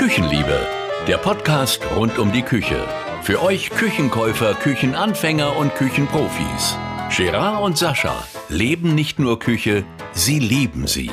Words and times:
Küchenliebe, 0.00 0.66
der 1.06 1.18
Podcast 1.18 1.82
rund 1.94 2.18
um 2.18 2.32
die 2.32 2.40
Küche. 2.40 2.88
Für 3.22 3.42
euch 3.42 3.68
Küchenkäufer, 3.68 4.54
Küchenanfänger 4.54 5.58
und 5.58 5.74
Küchenprofis. 5.74 6.78
Gerard 7.14 7.62
und 7.62 7.76
Sascha 7.76 8.24
leben 8.48 8.94
nicht 8.94 9.18
nur 9.18 9.38
Küche, 9.38 9.84
sie 10.12 10.38
lieben 10.38 10.86
sie. 10.86 11.10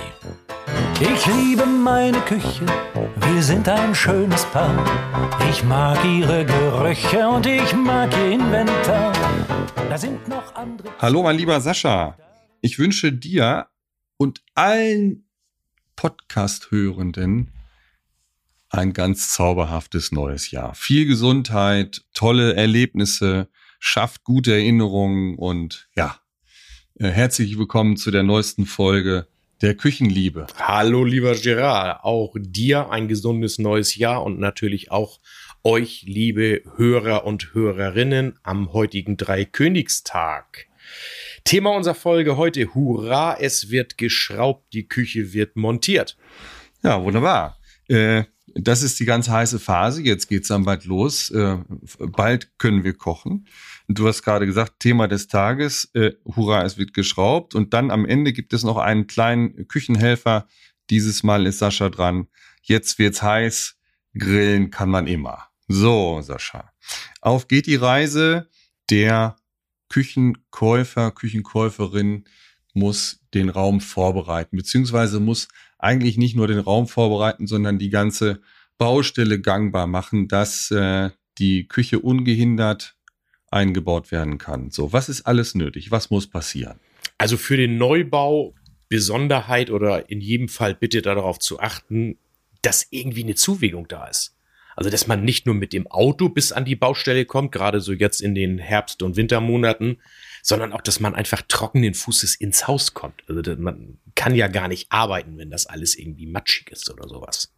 Ich 1.01 1.25
liebe 1.25 1.65
meine 1.65 2.17
Küche, 2.21 2.65
wir 3.29 3.43
sind 3.43 3.67
ein 3.67 3.93
schönes 3.93 4.45
Paar. 4.45 4.81
Ich 5.51 5.65
mag 5.65 6.01
ihre 6.05 6.45
Gerüche 6.45 7.27
und 7.27 7.45
ich 7.45 7.75
mag 7.75 8.09
ihr 8.15 8.31
Inventar. 8.31 9.11
Da 9.89 9.97
sind 9.97 10.29
noch 10.29 10.55
andere. 10.55 10.87
Hallo, 10.99 11.23
mein 11.23 11.35
lieber 11.35 11.59
Sascha. 11.59 12.17
Ich 12.61 12.79
wünsche 12.79 13.11
dir 13.11 13.67
und 14.15 14.41
allen 14.55 15.27
Podcast-Hörenden 15.97 17.51
ein 18.77 18.93
ganz 18.93 19.33
zauberhaftes 19.33 20.11
neues 20.11 20.51
Jahr. 20.51 20.75
Viel 20.75 21.07
Gesundheit, 21.07 22.03
tolle 22.13 22.55
Erlebnisse, 22.55 23.49
schafft 23.79 24.23
gute 24.23 24.53
Erinnerungen 24.53 25.35
und 25.35 25.89
ja, 25.95 26.19
äh, 26.99 27.09
herzlich 27.09 27.57
willkommen 27.57 27.97
zu 27.97 28.11
der 28.11 28.23
neuesten 28.23 28.65
Folge 28.65 29.27
der 29.61 29.75
Küchenliebe. 29.75 30.45
Hallo, 30.57 31.03
lieber 31.03 31.33
Gerard, 31.33 32.03
auch 32.03 32.35
dir 32.39 32.91
ein 32.91 33.07
gesundes 33.07 33.57
neues 33.57 33.95
Jahr 33.95 34.23
und 34.23 34.39
natürlich 34.39 34.91
auch 34.91 35.19
euch, 35.63 36.03
liebe 36.07 36.61
Hörer 36.75 37.25
und 37.25 37.55
Hörerinnen, 37.55 38.37
am 38.43 38.73
heutigen 38.73 39.17
Dreikönigstag. 39.17 40.67
Thema 41.43 41.71
unserer 41.71 41.95
Folge 41.95 42.37
heute, 42.37 42.75
hurra, 42.75 43.37
es 43.39 43.71
wird 43.71 43.97
geschraubt, 43.97 44.71
die 44.73 44.87
Küche 44.87 45.33
wird 45.33 45.55
montiert. 45.55 46.15
Ja, 46.83 47.01
wunderbar. 47.03 47.57
Äh, 47.87 48.25
das 48.59 48.81
ist 48.81 48.99
die 48.99 49.05
ganz 49.05 49.29
heiße 49.29 49.59
Phase. 49.59 50.01
Jetzt 50.01 50.27
geht's 50.27 50.47
dann 50.47 50.65
bald 50.65 50.85
los. 50.85 51.29
Äh, 51.29 51.57
bald 51.99 52.57
können 52.57 52.83
wir 52.83 52.93
kochen. 52.93 53.47
Du 53.87 54.07
hast 54.07 54.23
gerade 54.23 54.45
gesagt, 54.45 54.79
Thema 54.79 55.07
des 55.07 55.27
Tages, 55.27 55.89
äh, 55.93 56.13
hurra, 56.25 56.63
es 56.63 56.77
wird 56.77 56.93
geschraubt. 56.93 57.55
Und 57.55 57.73
dann 57.73 57.91
am 57.91 58.05
Ende 58.05 58.33
gibt 58.33 58.53
es 58.53 58.63
noch 58.63 58.77
einen 58.77 59.07
kleinen 59.07 59.67
Küchenhelfer. 59.67 60.47
Dieses 60.89 61.23
Mal 61.23 61.45
ist 61.45 61.59
Sascha 61.59 61.89
dran. 61.89 62.27
Jetzt 62.61 62.99
wird's 62.99 63.21
heiß. 63.21 63.75
Grillen 64.17 64.71
kann 64.71 64.89
man 64.89 65.07
immer. 65.07 65.47
So, 65.67 66.21
Sascha. 66.21 66.71
Auf 67.21 67.47
geht 67.47 67.67
die 67.67 67.75
Reise. 67.75 68.49
Der 68.89 69.35
Küchenkäufer, 69.89 71.11
Küchenkäuferin 71.11 72.25
muss 72.73 73.19
den 73.33 73.49
Raum 73.49 73.81
vorbereiten, 73.81 74.57
beziehungsweise 74.57 75.19
muss 75.19 75.47
eigentlich 75.79 76.17
nicht 76.17 76.35
nur 76.35 76.47
den 76.47 76.59
Raum 76.59 76.87
vorbereiten, 76.87 77.47
sondern 77.47 77.79
die 77.79 77.89
ganze 77.89 78.39
Baustelle 78.77 79.39
gangbar 79.39 79.87
machen, 79.87 80.27
dass 80.27 80.71
äh, 80.71 81.09
die 81.37 81.67
Küche 81.67 81.99
ungehindert 81.99 82.95
eingebaut 83.49 84.11
werden 84.11 84.37
kann. 84.37 84.71
So, 84.71 84.93
was 84.93 85.09
ist 85.09 85.23
alles 85.23 85.55
nötig? 85.55 85.91
Was 85.91 86.09
muss 86.09 86.27
passieren? 86.27 86.79
Also 87.17 87.37
für 87.37 87.57
den 87.57 87.77
Neubau 87.77 88.53
Besonderheit 88.89 89.69
oder 89.69 90.09
in 90.09 90.21
jedem 90.21 90.47
Fall 90.47 90.73
bitte 90.73 91.01
darauf 91.01 91.39
zu 91.39 91.59
achten, 91.59 92.17
dass 92.61 92.87
irgendwie 92.89 93.23
eine 93.23 93.35
Zuwägung 93.35 93.87
da 93.87 94.07
ist. 94.07 94.35
Also, 94.75 94.89
dass 94.91 95.07
man 95.07 95.23
nicht 95.23 95.45
nur 95.45 95.55
mit 95.55 95.73
dem 95.73 95.87
Auto 95.87 96.29
bis 96.29 96.51
an 96.51 96.63
die 96.63 96.75
Baustelle 96.75 97.25
kommt, 97.25 97.51
gerade 97.51 97.81
so 97.81 97.93
jetzt 97.93 98.21
in 98.21 98.35
den 98.35 98.59
Herbst- 98.59 99.01
und 99.01 99.15
Wintermonaten, 99.15 99.97
sondern 100.47 100.71
auch, 100.71 100.79
dass 100.79 101.01
man 101.01 101.13
einfach 101.13 101.41
trockenen 101.45 101.93
Fußes 101.93 102.35
ins 102.35 102.67
Haus 102.67 102.93
kommt. 102.93 103.21
Also, 103.27 103.41
man 103.57 103.97
kann 104.15 104.33
ja 104.33 104.47
gar 104.47 104.69
nicht 104.69 104.89
arbeiten, 104.89 105.37
wenn 105.37 105.51
das 105.51 105.65
alles 105.65 105.95
irgendwie 105.95 106.25
matschig 106.25 106.71
ist 106.71 106.89
oder 106.89 107.09
sowas. 107.09 107.51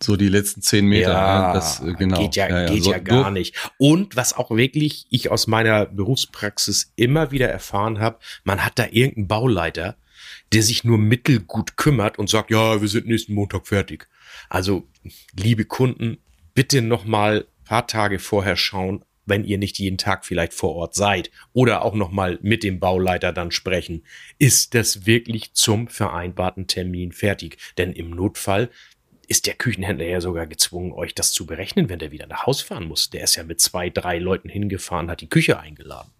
So 0.00 0.14
die 0.16 0.28
letzten 0.28 0.62
zehn 0.62 0.86
Meter, 0.86 1.10
ja, 1.10 1.52
das 1.52 1.80
äh, 1.80 1.94
genau. 1.94 2.20
Geht 2.20 2.36
ja, 2.36 2.48
ja, 2.48 2.60
ja. 2.62 2.68
Geht 2.68 2.84
so, 2.84 2.92
ja 2.92 2.98
gar 2.98 3.32
nicht. 3.32 3.56
Und 3.76 4.14
was 4.14 4.34
auch 4.34 4.52
wirklich 4.52 5.06
ich 5.10 5.32
aus 5.32 5.48
meiner 5.48 5.86
Berufspraxis 5.86 6.92
immer 6.94 7.32
wieder 7.32 7.48
erfahren 7.48 7.98
habe, 7.98 8.18
man 8.44 8.64
hat 8.64 8.78
da 8.78 8.86
irgendeinen 8.86 9.26
Bauleiter, 9.26 9.96
der 10.52 10.62
sich 10.62 10.84
nur 10.84 10.98
mittelgut 10.98 11.76
kümmert 11.76 12.20
und 12.20 12.30
sagt, 12.30 12.52
ja, 12.52 12.80
wir 12.80 12.88
sind 12.88 13.08
nächsten 13.08 13.34
Montag 13.34 13.66
fertig. 13.66 14.08
Also, 14.48 14.86
liebe 15.36 15.64
Kunden, 15.64 16.18
bitte 16.54 16.82
noch 16.82 17.04
mal 17.04 17.46
paar 17.64 17.88
Tage 17.88 18.20
vorher 18.20 18.56
schauen, 18.56 19.04
wenn 19.32 19.44
ihr 19.44 19.56
nicht 19.56 19.78
jeden 19.78 19.96
Tag 19.96 20.26
vielleicht 20.26 20.52
vor 20.52 20.74
Ort 20.76 20.94
seid 20.94 21.30
oder 21.54 21.82
auch 21.86 21.94
noch 21.94 22.10
mal 22.10 22.38
mit 22.42 22.62
dem 22.62 22.78
Bauleiter 22.78 23.32
dann 23.32 23.50
sprechen. 23.50 24.04
Ist 24.38 24.74
das 24.74 25.06
wirklich 25.06 25.54
zum 25.54 25.88
vereinbarten 25.88 26.66
Termin 26.66 27.12
fertig? 27.12 27.56
Denn 27.78 27.92
im 27.94 28.10
Notfall 28.10 28.68
ist 29.28 29.46
der 29.46 29.54
Küchenhändler 29.54 30.04
ja 30.06 30.20
sogar 30.20 30.46
gezwungen, 30.46 30.92
euch 30.92 31.14
das 31.14 31.32
zu 31.32 31.46
berechnen, 31.46 31.88
wenn 31.88 31.98
der 31.98 32.12
wieder 32.12 32.26
nach 32.26 32.44
Haus 32.46 32.60
fahren 32.60 32.86
muss. 32.86 33.08
Der 33.08 33.24
ist 33.24 33.36
ja 33.36 33.44
mit 33.44 33.58
zwei, 33.58 33.88
drei 33.88 34.18
Leuten 34.18 34.50
hingefahren, 34.50 35.10
hat 35.10 35.22
die 35.22 35.30
Küche 35.30 35.58
eingeladen. 35.58 36.10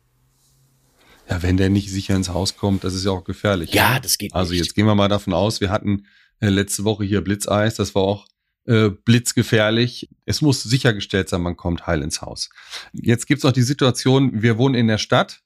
Ja, 1.28 1.42
wenn 1.42 1.58
der 1.58 1.68
nicht 1.68 1.90
sicher 1.90 2.16
ins 2.16 2.30
Haus 2.30 2.56
kommt, 2.56 2.82
das 2.82 2.94
ist 2.94 3.04
ja 3.04 3.10
auch 3.10 3.24
gefährlich. 3.24 3.74
Ja, 3.74 4.00
das 4.00 4.16
geht 4.16 4.34
Also 4.34 4.52
nicht. 4.52 4.60
jetzt 4.60 4.74
gehen 4.74 4.86
wir 4.86 4.94
mal 4.94 5.08
davon 5.08 5.34
aus, 5.34 5.60
wir 5.60 5.68
hatten 5.68 6.06
äh, 6.40 6.48
letzte 6.48 6.84
Woche 6.84 7.04
hier 7.04 7.20
Blitzeis, 7.20 7.74
das 7.74 7.94
war 7.94 8.02
auch 8.04 8.26
äh, 8.66 8.90
blitzgefährlich. 8.90 10.08
Es 10.24 10.40
muss 10.40 10.62
sichergestellt 10.62 11.28
sein, 11.28 11.42
man 11.42 11.56
kommt 11.56 11.86
heil 11.86 12.02
ins 12.02 12.22
Haus. 12.22 12.50
Jetzt 12.92 13.26
gibt's 13.26 13.44
noch 13.44 13.52
die 13.52 13.62
Situation, 13.62 14.42
wir 14.42 14.58
wohnen 14.58 14.74
in 14.74 14.88
der 14.88 14.98
Stadt. 14.98 15.42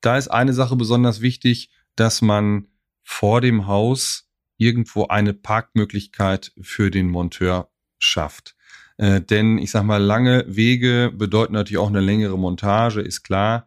Da 0.00 0.16
ist 0.16 0.28
eine 0.28 0.52
Sache 0.52 0.76
besonders 0.76 1.20
wichtig, 1.20 1.70
dass 1.96 2.22
man 2.22 2.68
vor 3.02 3.40
dem 3.40 3.66
Haus 3.66 4.28
irgendwo 4.56 5.06
eine 5.06 5.34
Parkmöglichkeit 5.34 6.52
für 6.60 6.90
den 6.90 7.08
Monteur 7.08 7.70
schafft. 7.98 8.54
Äh, 8.98 9.20
denn 9.20 9.58
ich 9.58 9.70
sag 9.70 9.82
mal, 9.84 10.02
lange 10.02 10.44
Wege 10.46 11.12
bedeuten 11.14 11.54
natürlich 11.54 11.78
auch 11.78 11.88
eine 11.88 12.00
längere 12.00 12.38
Montage, 12.38 13.00
ist 13.00 13.22
klar. 13.22 13.66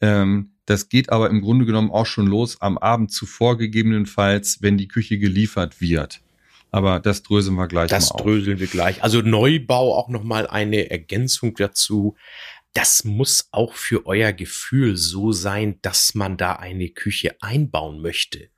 Ähm, 0.00 0.56
das 0.64 0.88
geht 0.88 1.10
aber 1.10 1.28
im 1.30 1.40
Grunde 1.40 1.66
genommen 1.66 1.90
auch 1.90 2.06
schon 2.06 2.26
los 2.26 2.60
am 2.60 2.78
Abend 2.78 3.12
zuvor 3.12 3.58
gegebenenfalls, 3.58 4.62
wenn 4.62 4.78
die 4.78 4.88
Küche 4.88 5.18
geliefert 5.18 5.80
wird. 5.80 6.20
Aber 6.70 7.00
das 7.00 7.22
dröseln 7.22 7.56
wir 7.56 7.68
gleich 7.68 7.90
das 7.90 8.10
dröseln 8.10 8.60
wir 8.60 8.66
gleich. 8.66 9.02
Also 9.02 9.22
Neubau 9.22 9.96
auch 9.96 10.08
nochmal 10.08 10.46
eine 10.46 10.90
Ergänzung 10.90 11.54
dazu. 11.54 12.16
Das 12.72 13.04
muss 13.04 13.48
auch 13.50 13.74
für 13.74 14.06
euer 14.06 14.32
Gefühl 14.32 14.96
so 14.96 15.32
sein, 15.32 15.78
dass 15.82 16.14
man 16.14 16.36
da 16.36 16.52
eine 16.54 16.88
Küche 16.88 17.36
einbauen 17.40 18.00
möchte 18.00 18.50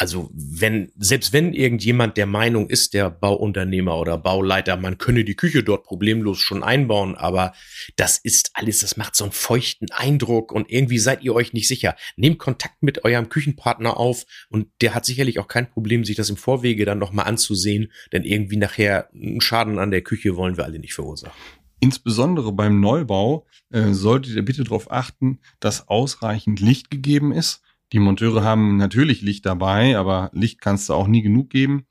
also 0.00 0.30
wenn, 0.32 0.90
selbst 0.98 1.34
wenn 1.34 1.52
irgendjemand 1.52 2.16
der 2.16 2.24
Meinung 2.24 2.70
ist, 2.70 2.94
der 2.94 3.10
Bauunternehmer 3.10 3.98
oder 3.98 4.16
Bauleiter, 4.16 4.78
man 4.78 4.96
könne 4.96 5.24
die 5.24 5.34
Küche 5.34 5.62
dort 5.62 5.84
problemlos 5.84 6.38
schon 6.38 6.62
einbauen, 6.62 7.16
aber 7.16 7.52
das 7.96 8.16
ist 8.16 8.52
alles, 8.54 8.78
das 8.78 8.96
macht 8.96 9.14
so 9.14 9.24
einen 9.24 9.34
feuchten 9.34 9.90
Eindruck 9.90 10.52
und 10.52 10.70
irgendwie 10.70 10.98
seid 10.98 11.22
ihr 11.22 11.34
euch 11.34 11.52
nicht 11.52 11.68
sicher. 11.68 11.96
Nehmt 12.16 12.38
Kontakt 12.38 12.82
mit 12.82 13.04
eurem 13.04 13.28
Küchenpartner 13.28 13.98
auf 13.98 14.24
und 14.48 14.68
der 14.80 14.94
hat 14.94 15.04
sicherlich 15.04 15.38
auch 15.38 15.48
kein 15.48 15.68
Problem, 15.68 16.02
sich 16.06 16.16
das 16.16 16.30
im 16.30 16.38
Vorwege 16.38 16.86
dann 16.86 16.98
nochmal 16.98 17.26
anzusehen, 17.26 17.92
denn 18.10 18.24
irgendwie 18.24 18.56
nachher 18.56 19.10
einen 19.12 19.42
Schaden 19.42 19.78
an 19.78 19.90
der 19.90 20.00
Küche 20.00 20.34
wollen 20.34 20.56
wir 20.56 20.64
alle 20.64 20.78
nicht 20.78 20.94
verursachen. 20.94 21.36
Insbesondere 21.78 22.52
beim 22.52 22.80
Neubau 22.80 23.44
äh, 23.70 23.92
solltet 23.92 24.34
ihr 24.34 24.44
bitte 24.46 24.64
darauf 24.64 24.90
achten, 24.90 25.40
dass 25.60 25.88
ausreichend 25.88 26.58
Licht 26.58 26.90
gegeben 26.90 27.32
ist 27.32 27.60
die 27.92 27.98
Monteure 27.98 28.42
haben 28.42 28.76
natürlich 28.76 29.22
Licht 29.22 29.46
dabei, 29.46 29.96
aber 29.96 30.30
Licht 30.32 30.60
kannst 30.60 30.88
du 30.88 30.94
auch 30.94 31.06
nie 31.06 31.22
genug 31.22 31.50
geben. 31.50 31.86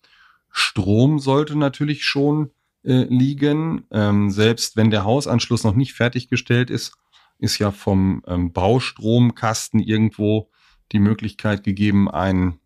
Strom 0.49 1.19
sollte 1.19 1.57
natürlich 1.57 2.05
schon 2.05 2.51
äh, 2.83 3.03
liegen. 3.03 3.83
Ähm, 3.91 4.31
selbst 4.31 4.77
wenn 4.77 4.91
der 4.91 5.03
Hausanschluss 5.03 5.63
noch 5.63 5.75
nicht 5.75 5.93
fertiggestellt 5.93 6.69
ist, 6.69 6.93
ist 7.37 7.59
ja 7.59 7.71
vom 7.71 8.23
ähm, 8.27 8.51
Baustromkasten 8.51 9.79
irgendwo 9.79 10.49
die 10.91 10.99
Möglichkeit 10.99 11.63
gegeben, 11.63 12.09
ein 12.09 12.59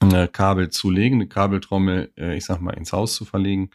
äh, 0.00 0.28
Kabel 0.28 0.70
zu 0.70 0.90
legen, 0.90 1.16
eine 1.16 1.28
Kabeltrommel, 1.28 2.12
äh, 2.16 2.36
ich 2.36 2.44
sag 2.44 2.60
mal, 2.60 2.72
ins 2.72 2.92
Haus 2.92 3.14
zu 3.14 3.24
verlegen. 3.24 3.70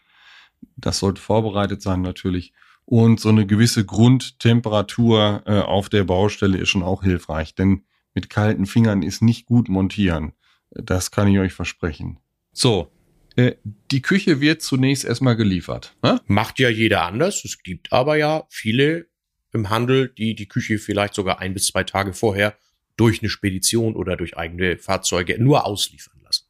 Das 0.76 1.00
sollte 1.00 1.22
vorbereitet 1.22 1.82
sein 1.82 2.02
natürlich. 2.02 2.53
Und 2.85 3.20
so 3.20 3.30
eine 3.30 3.46
gewisse 3.46 3.85
Grundtemperatur 3.85 5.44
äh, 5.46 5.59
auf 5.59 5.90
der 5.90 6.03
Baustelle 6.03 6.58
ist 6.58 6.70
schon 6.70 6.84
auch 6.84 7.03
hilfreich, 7.03 7.53
denn 7.56 7.84
mit 8.14 8.29
kalten 8.29 8.66
Fingern 8.66 9.03
ist 9.03 9.22
nicht 9.22 9.46
gut 9.46 9.70
montieren. 9.70 10.34
Das 10.72 11.11
kann 11.11 11.28
ich 11.28 11.40
euch 11.40 11.53
versprechen. 11.53 12.20
So, 12.52 12.91
äh, 13.35 13.56
die 13.91 14.02
Küche 14.02 14.41
wird 14.41 14.61
zunächst 14.61 15.06
erstmal 15.06 15.35
geliefert. 15.35 15.96
Ne? 16.03 16.22
Macht 16.28 16.59
ja 16.59 16.70
jeder 16.70 17.03
anders. 17.03 17.46
Es 17.46 17.64
gibt 17.64 17.91
aber 17.94 18.17
ja 18.17 18.44
viele 18.50 19.08
im 19.53 19.70
Handel, 19.70 20.09
die 20.09 20.35
die 20.35 20.47
Küche 20.47 20.78
vielleicht 20.78 21.14
sogar 21.14 21.40
ein 21.40 21.53
bis 21.53 21.67
zwei 21.67 21.84
Tage 21.84 22.14
vorher 22.14 22.56
durch 22.97 23.22
eine 23.22 23.29
Spedition 23.29 23.96
oder 23.96 24.17
durch 24.17 24.38
eigene 24.38 24.78
Fahrzeuge 24.78 25.41
nur 25.41 25.66
ausliefern 25.66 26.20
lassen. 26.23 26.46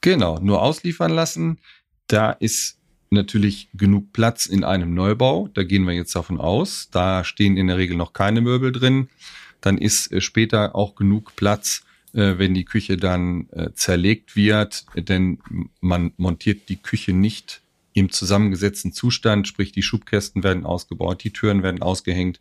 Genau, 0.00 0.38
nur 0.38 0.62
ausliefern 0.62 1.12
lassen. 1.12 1.60
Da 2.06 2.32
ist 2.32 2.78
natürlich 3.10 3.70
genug 3.72 4.12
Platz 4.12 4.46
in 4.46 4.64
einem 4.64 4.94
Neubau. 4.94 5.48
Da 5.48 5.64
gehen 5.64 5.84
wir 5.84 5.94
jetzt 5.94 6.14
davon 6.14 6.38
aus. 6.38 6.90
Da 6.90 7.24
stehen 7.24 7.56
in 7.56 7.68
der 7.68 7.78
Regel 7.78 7.96
noch 7.96 8.12
keine 8.12 8.40
Möbel 8.40 8.70
drin 8.70 9.08
dann 9.60 9.78
ist 9.78 10.12
äh, 10.12 10.20
später 10.20 10.74
auch 10.74 10.94
genug 10.94 11.36
Platz, 11.36 11.82
äh, 12.12 12.38
wenn 12.38 12.54
die 12.54 12.64
Küche 12.64 12.96
dann 12.96 13.48
äh, 13.50 13.72
zerlegt 13.74 14.36
wird, 14.36 14.86
denn 14.94 15.38
man 15.80 16.12
montiert 16.16 16.68
die 16.68 16.76
Küche 16.76 17.12
nicht 17.12 17.62
im 17.92 18.10
zusammengesetzten 18.10 18.92
Zustand, 18.92 19.48
sprich 19.48 19.72
die 19.72 19.82
Schubkästen 19.82 20.44
werden 20.44 20.64
ausgebaut, 20.64 21.24
die 21.24 21.32
Türen 21.32 21.64
werden 21.64 21.82
ausgehängt. 21.82 22.40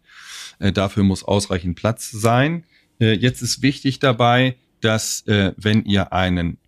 Dafür 0.60 1.02
muss 1.02 1.24
ausreichend 1.24 1.76
Platz 1.76 2.12
sein. 2.12 2.64
Jetzt 3.00 3.42
ist 3.42 3.64
wichtig 3.64 3.98
dabei, 3.98 4.56
dass 4.82 5.24
wenn 5.26 5.84
ihr 5.86 6.14
einen 6.14 6.60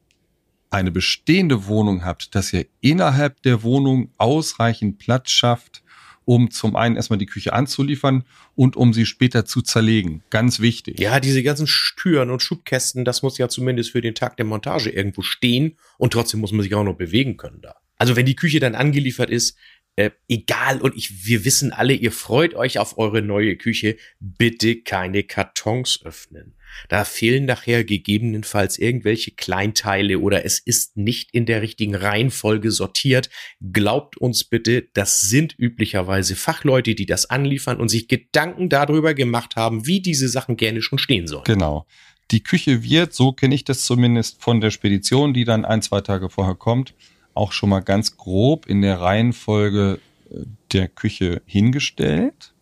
eine 0.72 0.92
bestehende 0.92 1.68
Wohnung 1.68 2.04
habt, 2.04 2.34
dass 2.34 2.54
ihr 2.54 2.66
innerhalb 2.82 3.42
der 3.44 3.64
Wohnung 3.64 4.12
ausreichend 4.18 4.98
Platz 4.98 5.30
schafft, 5.32 5.84
um 6.30 6.52
zum 6.52 6.76
einen 6.76 6.96
erstmal 6.96 7.18
die 7.18 7.26
Küche 7.26 7.54
anzuliefern 7.54 8.24
und 8.54 8.76
um 8.76 8.94
sie 8.94 9.08
später 9.08 9.46
zu 9.46 9.64
zerlegen. 9.64 10.22
Ganz 10.30 10.60
wichtig. 10.60 11.00
Ja, 11.00 11.20
diese 11.20 11.42
ganzen 11.42 11.66
Türen 11.66 12.30
und 12.30 12.44
Schubkästen, 12.44 13.04
das 13.04 13.24
muss 13.24 13.40
ja 13.40 13.50
zumindest 13.50 13.90
für 13.90 14.02
den 14.02 14.14
Tag 14.14 14.38
der 14.38 14.46
Montage 14.46 14.92
irgendwo 14.92 15.24
stehen 15.24 15.76
und 15.98 16.14
trotzdem 16.14 16.40
muss 16.40 16.52
man 16.52 16.62
sich 16.62 16.76
auch 16.76 16.84
noch 16.84 16.94
bewegen 16.94 17.36
können 17.38 17.62
da. 17.64 17.78
Also 17.98 18.16
wenn 18.16 18.28
die 18.28 18.36
Küche 18.36 18.60
dann 18.60 18.76
angeliefert 18.76 19.32
ist, 19.32 19.58
äh, 20.00 20.12
egal 20.30 20.82
und 20.82 20.96
ich, 20.96 21.26
wir 21.26 21.44
wissen 21.44 21.74
alle, 21.74 21.94
ihr 21.94 22.14
freut 22.14 22.54
euch 22.54 22.80
auf 22.80 22.98
eure 22.98 23.22
neue 23.22 23.58
Küche, 23.58 23.98
bitte 24.22 24.78
keine 24.78 25.24
Kartons 25.24 26.00
öffnen. 26.06 26.56
Da 26.88 27.04
fehlen 27.04 27.46
nachher 27.46 27.84
gegebenenfalls 27.84 28.78
irgendwelche 28.78 29.32
Kleinteile 29.32 30.20
oder 30.20 30.46
es 30.46 30.60
ist 30.60 30.96
nicht 30.96 31.34
in 31.34 31.46
der 31.46 31.62
richtigen 31.62 31.96
Reihenfolge 31.96 32.72
sortiert. 32.72 33.30
Glaubt 33.74 34.16
uns 34.16 34.46
bitte, 34.46 34.88
das 34.94 35.20
sind 35.20 35.54
üblicherweise 35.60 36.38
Fachleute, 36.38 36.96
die 36.96 37.06
das 37.06 37.30
anliefern 37.30 37.78
und 37.78 37.90
sich 37.90 38.08
Gedanken 38.08 38.70
darüber 38.70 39.14
gemacht 39.14 39.58
haben, 39.58 39.86
wie 39.86 40.00
diese 40.00 40.30
Sachen 40.30 40.56
gerne 40.56 40.82
schon 40.82 41.00
stehen 41.00 41.28
sollen. 41.28 41.44
Genau. 41.44 41.86
Die 42.32 42.44
Küche 42.44 42.84
wird, 42.84 43.14
so 43.14 43.34
kenne 43.34 43.56
ich 43.56 43.66
das 43.66 43.84
zumindest 43.84 44.42
von 44.42 44.62
der 44.62 44.72
Spedition, 44.72 45.34
die 45.34 45.44
dann 45.44 45.66
ein, 45.66 45.82
zwei 45.82 46.00
Tage 46.00 46.30
vorher 46.30 46.56
kommt, 46.56 46.94
auch 47.40 47.54
schon 47.54 47.70
mal 47.70 47.80
ganz 47.80 48.18
grob 48.18 48.66
in 48.68 48.82
der 48.82 49.00
Reihenfolge 49.00 50.00
äh, 50.30 50.46
der 50.72 50.88
Küche 50.88 51.42
hingestellt. 51.46 52.54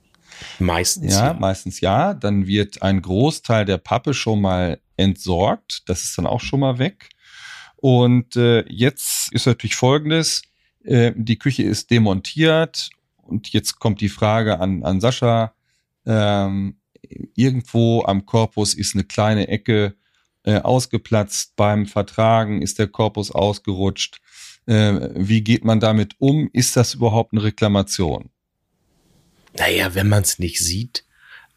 Meistens 0.59 1.13
ja, 1.13 1.27
ja, 1.27 1.33
meistens 1.33 1.81
ja. 1.81 2.13
Dann 2.13 2.47
wird 2.47 2.81
ein 2.83 3.01
Großteil 3.01 3.65
der 3.65 3.79
Pappe 3.79 4.13
schon 4.13 4.39
mal 4.39 4.79
entsorgt. 4.95 5.83
Das 5.87 6.03
ist 6.03 6.17
dann 6.17 6.27
auch 6.27 6.41
schon 6.41 6.59
mal 6.59 6.77
weg. 6.77 7.09
Und 7.75 8.35
äh, 8.35 8.63
jetzt 8.69 9.33
ist 9.33 9.47
natürlich 9.47 9.75
Folgendes. 9.75 10.43
Äh, 10.83 11.13
die 11.15 11.39
Küche 11.39 11.63
ist 11.63 11.89
demontiert 11.91 12.89
und 13.17 13.49
jetzt 13.49 13.79
kommt 13.79 13.99
die 13.99 14.09
Frage 14.09 14.59
an, 14.59 14.83
an 14.83 15.01
Sascha. 15.01 15.53
Ähm, 16.05 16.77
irgendwo 17.35 18.03
am 18.03 18.25
Korpus 18.25 18.73
ist 18.73 18.95
eine 18.95 19.03
kleine 19.03 19.47
Ecke 19.47 19.95
äh, 20.43 20.59
ausgeplatzt. 20.59 21.55
Beim 21.55 21.85
Vertragen 21.85 22.61
ist 22.61 22.79
der 22.79 22.87
Korpus 22.87 23.31
ausgerutscht. 23.31 24.19
Äh, 24.67 25.09
wie 25.15 25.41
geht 25.41 25.63
man 25.63 25.79
damit 25.79 26.15
um? 26.19 26.49
Ist 26.53 26.75
das 26.75 26.93
überhaupt 26.93 27.33
eine 27.33 27.43
Reklamation? 27.43 28.29
Naja, 29.57 29.95
wenn 29.95 30.09
man 30.09 30.23
es 30.23 30.39
nicht 30.39 30.59
sieht, 30.59 31.05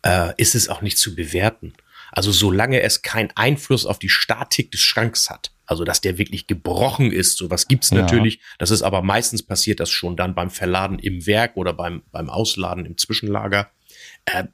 äh, 0.02 0.32
ist 0.36 0.54
es 0.54 0.68
auch 0.68 0.80
nicht 0.80 0.98
zu 0.98 1.14
bewerten. 1.14 1.74
Also 2.12 2.32
solange 2.32 2.80
es 2.80 3.02
keinen 3.02 3.30
Einfluss 3.34 3.86
auf 3.86 3.98
die 3.98 4.08
Statik 4.08 4.70
des 4.70 4.80
Schranks 4.80 5.30
hat, 5.30 5.52
also 5.66 5.84
dass 5.84 6.00
der 6.00 6.18
wirklich 6.18 6.46
gebrochen 6.46 7.12
ist, 7.12 7.36
sowas 7.36 7.68
gibt's 7.68 7.90
ja. 7.90 7.98
natürlich. 7.98 8.40
Das 8.58 8.70
ist 8.70 8.82
aber 8.82 9.02
meistens 9.02 9.42
passiert 9.42 9.80
das 9.80 9.90
schon 9.90 10.16
dann 10.16 10.34
beim 10.34 10.50
Verladen 10.50 10.98
im 10.98 11.26
Werk 11.26 11.56
oder 11.56 11.72
beim, 11.72 12.02
beim 12.10 12.28
Ausladen 12.28 12.86
im 12.86 12.96
Zwischenlager. 12.96 13.70
Äh, 14.24 14.44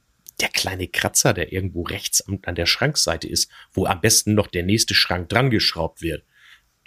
der 0.40 0.48
kleine 0.48 0.88
Kratzer, 0.88 1.32
der 1.32 1.52
irgendwo 1.52 1.82
rechts 1.82 2.20
an, 2.20 2.40
an 2.44 2.54
der 2.54 2.66
Schrankseite 2.66 3.26
ist, 3.26 3.50
wo 3.72 3.86
am 3.86 4.02
besten 4.02 4.34
noch 4.34 4.48
der 4.48 4.64
nächste 4.64 4.94
Schrank 4.94 5.30
dran 5.30 5.48
geschraubt 5.48 6.02
wird, 6.02 6.24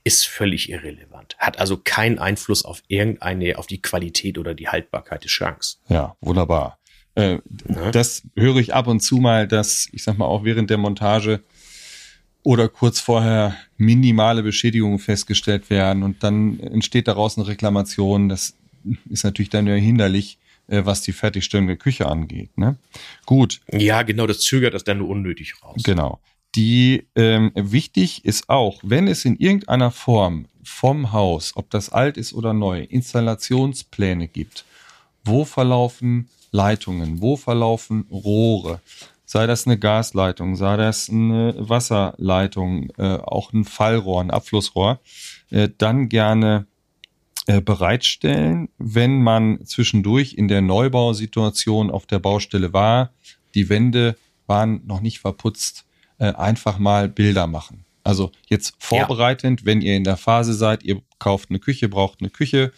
ist 0.03 0.27
völlig 0.27 0.69
irrelevant. 0.69 1.35
Hat 1.37 1.59
also 1.59 1.77
keinen 1.77 2.19
Einfluss 2.19 2.65
auf 2.65 2.83
irgendeine, 2.87 3.57
auf 3.57 3.67
die 3.67 3.81
Qualität 3.81 4.37
oder 4.37 4.53
die 4.53 4.67
Haltbarkeit 4.67 5.23
des 5.23 5.31
Schranks. 5.31 5.79
Ja, 5.87 6.15
wunderbar. 6.21 6.79
Äh, 7.15 7.39
ja. 7.67 7.91
Das 7.91 8.23
höre 8.35 8.57
ich 8.57 8.73
ab 8.73 8.87
und 8.87 9.01
zu 9.01 9.17
mal, 9.17 9.47
dass, 9.47 9.87
ich 9.91 10.03
sag 10.03 10.17
mal, 10.17 10.25
auch 10.25 10.43
während 10.43 10.69
der 10.69 10.77
Montage 10.77 11.41
oder 12.43 12.69
kurz 12.69 12.99
vorher 12.99 13.55
minimale 13.77 14.43
Beschädigungen 14.43 14.99
festgestellt 14.99 15.69
werden 15.69 16.03
und 16.03 16.23
dann 16.23 16.59
entsteht 16.59 17.07
daraus 17.07 17.37
eine 17.37 17.47
Reklamation. 17.47 18.29
Das 18.29 18.53
ist 19.09 19.23
natürlich 19.23 19.49
dann 19.49 19.67
ja 19.67 19.75
hinderlich, 19.75 20.39
äh, 20.67 20.85
was 20.85 21.01
die 21.01 21.11
Fertigstellung 21.11 21.67
der 21.67 21.75
Küche 21.75 22.05
angeht. 22.05 22.57
Ne? 22.57 22.77
Gut. 23.25 23.59
Ja, 23.71 24.03
genau, 24.03 24.25
das 24.25 24.39
zögert 24.39 24.73
das 24.73 24.85
dann 24.85 24.99
nur 24.99 25.09
unnötig 25.09 25.61
raus. 25.61 25.81
Genau 25.83 26.19
die 26.55 27.07
ähm, 27.15 27.51
wichtig 27.55 28.25
ist 28.25 28.49
auch, 28.49 28.79
wenn 28.83 29.07
es 29.07 29.25
in 29.25 29.35
irgendeiner 29.35 29.91
Form 29.91 30.47
vom 30.63 31.11
Haus, 31.11 31.53
ob 31.55 31.69
das 31.69 31.89
alt 31.89 32.17
ist 32.17 32.33
oder 32.33 32.53
neu, 32.53 32.81
Installationspläne 32.81 34.27
gibt, 34.27 34.65
wo 35.23 35.45
verlaufen 35.45 36.29
Leitungen, 36.51 37.21
wo 37.21 37.35
verlaufen 37.35 38.05
Rohre, 38.11 38.81
sei 39.25 39.45
das 39.45 39.67
eine 39.67 39.77
Gasleitung, 39.77 40.55
sei 40.55 40.77
das 40.77 41.09
eine 41.09 41.53
Wasserleitung, 41.57 42.89
äh, 42.97 43.17
auch 43.17 43.53
ein 43.53 43.63
Fallrohr, 43.63 44.21
ein 44.21 44.31
Abflussrohr, 44.31 44.99
äh, 45.51 45.69
dann 45.77 46.09
gerne 46.09 46.65
äh, 47.45 47.61
bereitstellen, 47.61 48.69
wenn 48.79 49.21
man 49.21 49.65
zwischendurch 49.65 50.33
in 50.33 50.47
der 50.47 50.61
Neubausituation 50.61 51.91
auf 51.91 52.07
der 52.07 52.19
Baustelle 52.19 52.73
war, 52.73 53.11
die 53.53 53.69
Wände 53.69 54.17
waren 54.47 54.81
noch 54.87 55.01
nicht 55.01 55.19
verputzt, 55.19 55.85
äh, 56.19 56.33
einfach 56.33 56.77
mal 56.77 57.09
Bilder 57.09 57.47
machen. 57.47 57.85
Also 58.03 58.31
jetzt 58.47 58.75
vorbereitend, 58.79 59.61
ja. 59.61 59.65
wenn 59.65 59.81
ihr 59.81 59.95
in 59.95 60.03
der 60.03 60.17
Phase 60.17 60.53
seid, 60.53 60.83
ihr 60.83 61.01
kauft 61.17 61.49
eine 61.49 61.59
Küche, 61.59 61.89
braucht 61.89 62.21
eine 62.21 62.29
Küche, 62.29 62.71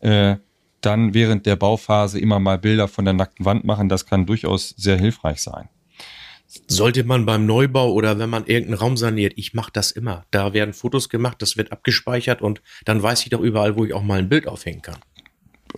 äh, 0.00 0.36
dann 0.80 1.14
während 1.14 1.46
der 1.46 1.56
Bauphase 1.56 2.18
immer 2.18 2.40
mal 2.40 2.58
Bilder 2.58 2.88
von 2.88 3.04
der 3.04 3.14
nackten 3.14 3.44
Wand 3.44 3.64
machen. 3.64 3.88
Das 3.88 4.06
kann 4.06 4.26
durchaus 4.26 4.70
sehr 4.70 4.98
hilfreich 4.98 5.40
sein. 5.40 5.68
Sollte 6.68 7.02
man 7.04 7.24
beim 7.24 7.46
Neubau 7.46 7.92
oder 7.92 8.18
wenn 8.18 8.30
man 8.30 8.46
irgendeinen 8.46 8.78
Raum 8.78 8.96
saniert, 8.96 9.32
ich 9.36 9.54
mache 9.54 9.70
das 9.72 9.90
immer. 9.90 10.24
Da 10.30 10.52
werden 10.52 10.74
Fotos 10.74 11.08
gemacht, 11.08 11.40
das 11.40 11.56
wird 11.56 11.72
abgespeichert 11.72 12.42
und 12.42 12.62
dann 12.84 13.02
weiß 13.02 13.22
ich 13.22 13.30
doch 13.30 13.40
überall, 13.40 13.76
wo 13.76 13.84
ich 13.84 13.92
auch 13.92 14.02
mal 14.02 14.18
ein 14.18 14.28
Bild 14.28 14.46
aufhängen 14.46 14.82
kann. 14.82 14.98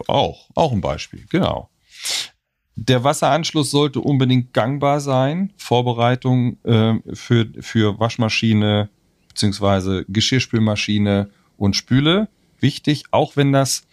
Auch, 0.08 0.50
auch 0.54 0.72
ein 0.72 0.80
Beispiel, 0.80 1.24
genau. 1.30 1.70
Der 2.76 3.04
Wasseranschluss 3.04 3.70
sollte 3.70 4.00
unbedingt 4.00 4.52
gangbar 4.52 5.00
sein. 5.00 5.52
Vorbereitung 5.56 6.62
äh, 6.64 6.94
für, 7.14 7.46
für 7.60 7.98
Waschmaschine 7.98 8.90
beziehungsweise 9.28 10.04
Geschirrspülmaschine 10.08 11.30
und 11.56 11.74
Spüle. 11.74 12.28
Wichtig, 12.60 13.04
auch 13.10 13.36
wenn 13.36 13.52
das 13.52 13.86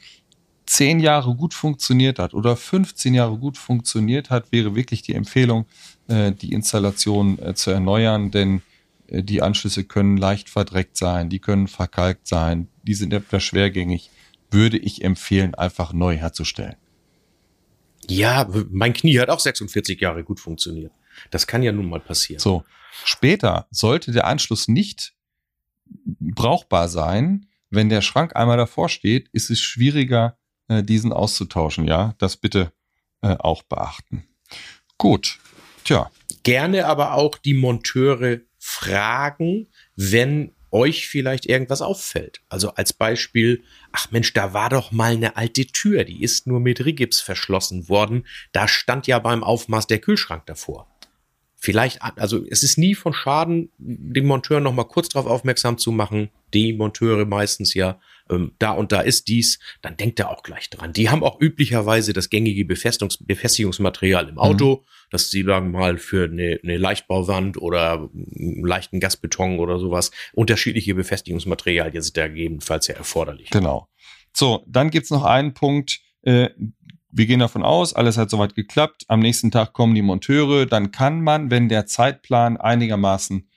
zehn 0.65 0.99
Jahre 0.99 1.35
gut 1.35 1.53
funktioniert 1.53 2.19
hat 2.19 2.33
oder 2.33 2.55
15 2.55 3.13
Jahre 3.13 3.37
gut 3.37 3.57
funktioniert 3.57 4.29
hat, 4.29 4.51
wäre 4.51 4.75
wirklich 4.75 5.01
die 5.01 5.13
Empfehlung, 5.13 5.65
äh, 6.07 6.31
die 6.31 6.53
Installation 6.53 7.39
äh, 7.39 7.53
zu 7.55 7.71
erneuern, 7.71 8.31
denn 8.31 8.61
äh, 9.07 9.23
die 9.23 9.41
Anschlüsse 9.41 9.83
können 9.83 10.17
leicht 10.17 10.49
verdreckt 10.49 10.97
sein, 10.97 11.29
die 11.29 11.39
können 11.39 11.67
verkalkt 11.67 12.27
sein, 12.27 12.67
die 12.83 12.93
sind 12.93 13.13
etwas 13.13 13.43
schwergängig. 13.43 14.09
Würde 14.49 14.77
ich 14.77 15.03
empfehlen, 15.03 15.55
einfach 15.55 15.93
neu 15.93 16.15
herzustellen. 16.15 16.75
Ja, 18.09 18.49
mein 18.69 18.93
Knie 18.93 19.19
hat 19.19 19.29
auch 19.29 19.39
46 19.39 19.99
Jahre 19.99 20.23
gut 20.23 20.39
funktioniert. 20.39 20.91
Das 21.31 21.47
kann 21.47 21.63
ja 21.63 21.71
nun 21.71 21.89
mal 21.89 21.99
passieren. 21.99 22.39
So. 22.39 22.63
Später 23.05 23.67
sollte 23.71 24.11
der 24.11 24.27
Anschluss 24.27 24.67
nicht 24.67 25.13
brauchbar 25.95 26.87
sein. 26.89 27.47
Wenn 27.69 27.89
der 27.89 28.01
Schrank 28.01 28.35
einmal 28.35 28.57
davor 28.57 28.87
steht, 28.89 29.29
ist 29.29 29.49
es 29.49 29.59
schwieriger, 29.59 30.37
äh, 30.67 30.83
diesen 30.83 31.11
auszutauschen. 31.11 31.85
Ja, 31.85 32.13
das 32.19 32.37
bitte 32.37 32.71
äh, 33.21 33.35
auch 33.39 33.63
beachten. 33.63 34.27
Gut. 34.97 35.39
Tja. 35.83 36.11
Gerne 36.43 36.85
aber 36.85 37.13
auch 37.13 37.37
die 37.37 37.53
Monteure 37.53 38.41
fragen, 38.59 39.67
wenn 39.95 40.53
euch 40.73 41.07
vielleicht 41.07 41.45
irgendwas 41.45 41.81
auffällt. 41.81 42.41
Also 42.49 42.73
als 42.73 42.93
Beispiel, 42.93 43.63
ach 43.91 44.11
Mensch, 44.11 44.33
da 44.33 44.53
war 44.53 44.69
doch 44.69 44.91
mal 44.91 45.13
eine 45.13 45.37
alte 45.37 45.65
Tür, 45.67 46.03
die 46.03 46.23
ist 46.23 46.47
nur 46.47 46.59
mit 46.59 46.83
Rigips 46.83 47.21
verschlossen 47.21 47.87
worden. 47.87 48.25
Da 48.51 48.67
stand 48.67 49.07
ja 49.07 49.19
beim 49.19 49.43
Aufmaß 49.43 49.87
der 49.87 49.99
Kühlschrank 49.99 50.45
davor. 50.47 50.89
Vielleicht, 51.55 52.01
also 52.01 52.45
es 52.49 52.63
ist 52.63 52.77
nie 52.77 52.93
von 52.93 53.13
Schaden, 53.13 53.71
den 53.77 54.25
Monteur 54.25 54.59
noch 54.59 54.73
mal 54.73 54.83
kurz 54.83 55.07
darauf 55.07 55.29
aufmerksam 55.29 55.77
zu 55.77 55.91
machen. 55.91 56.29
Die 56.53 56.73
Monteure 56.73 57.25
meistens 57.25 57.73
ja, 57.73 58.01
ähm, 58.29 58.53
da 58.59 58.71
und 58.71 58.91
da 58.91 59.01
ist 59.01 59.27
dies, 59.27 59.59
dann 59.81 59.97
denkt 59.97 60.19
er 60.19 60.29
auch 60.29 60.43
gleich 60.43 60.69
dran. 60.69 60.93
Die 60.93 61.09
haben 61.09 61.23
auch 61.23 61.39
üblicherweise 61.39 62.13
das 62.13 62.29
gängige 62.29 62.65
Befestigungs 62.65 63.17
Befestigungsmaterial 63.17 64.29
im 64.29 64.37
Auto, 64.37 64.75
mhm. 64.75 64.87
dass 65.11 65.29
sie 65.29 65.43
sagen 65.43 65.71
mal 65.71 65.97
für 65.97 66.25
eine, 66.25 66.59
eine 66.63 66.77
Leichtbauwand 66.77 67.57
oder 67.57 68.09
einen 68.13 68.65
leichten 68.65 68.99
Gasbeton 68.99 69.59
oder 69.59 69.79
sowas 69.79 70.11
unterschiedliche 70.33 70.95
Befestigungsmaterialien 70.95 72.01
sind 72.01 72.17
da 72.17 72.27
gegebenenfalls 72.27 72.87
ja 72.87 72.95
erforderlich. 72.95 73.49
Genau. 73.49 73.87
So, 74.31 74.63
dann 74.67 74.89
gibt's 74.89 75.11
noch 75.11 75.25
einen 75.25 75.53
Punkt, 75.53 75.99
äh, 76.23 76.49
wir 77.15 77.27
gehen 77.27 77.39
davon 77.39 77.63
aus, 77.63 77.93
alles 77.93 78.17
hat 78.17 78.31
soweit 78.31 78.55
geklappt. 78.55 79.05
Am 79.07 79.19
nächsten 79.19 79.51
Tag 79.51 79.73
kommen 79.73 79.93
die 79.93 80.01
Monteure. 80.01 80.65
Dann 80.65 80.91
kann 80.91 81.21
man, 81.21 81.51
wenn 81.51 81.69
der 81.69 81.85
Zeitplan 81.85 82.57
einigermaßen, 82.57 83.47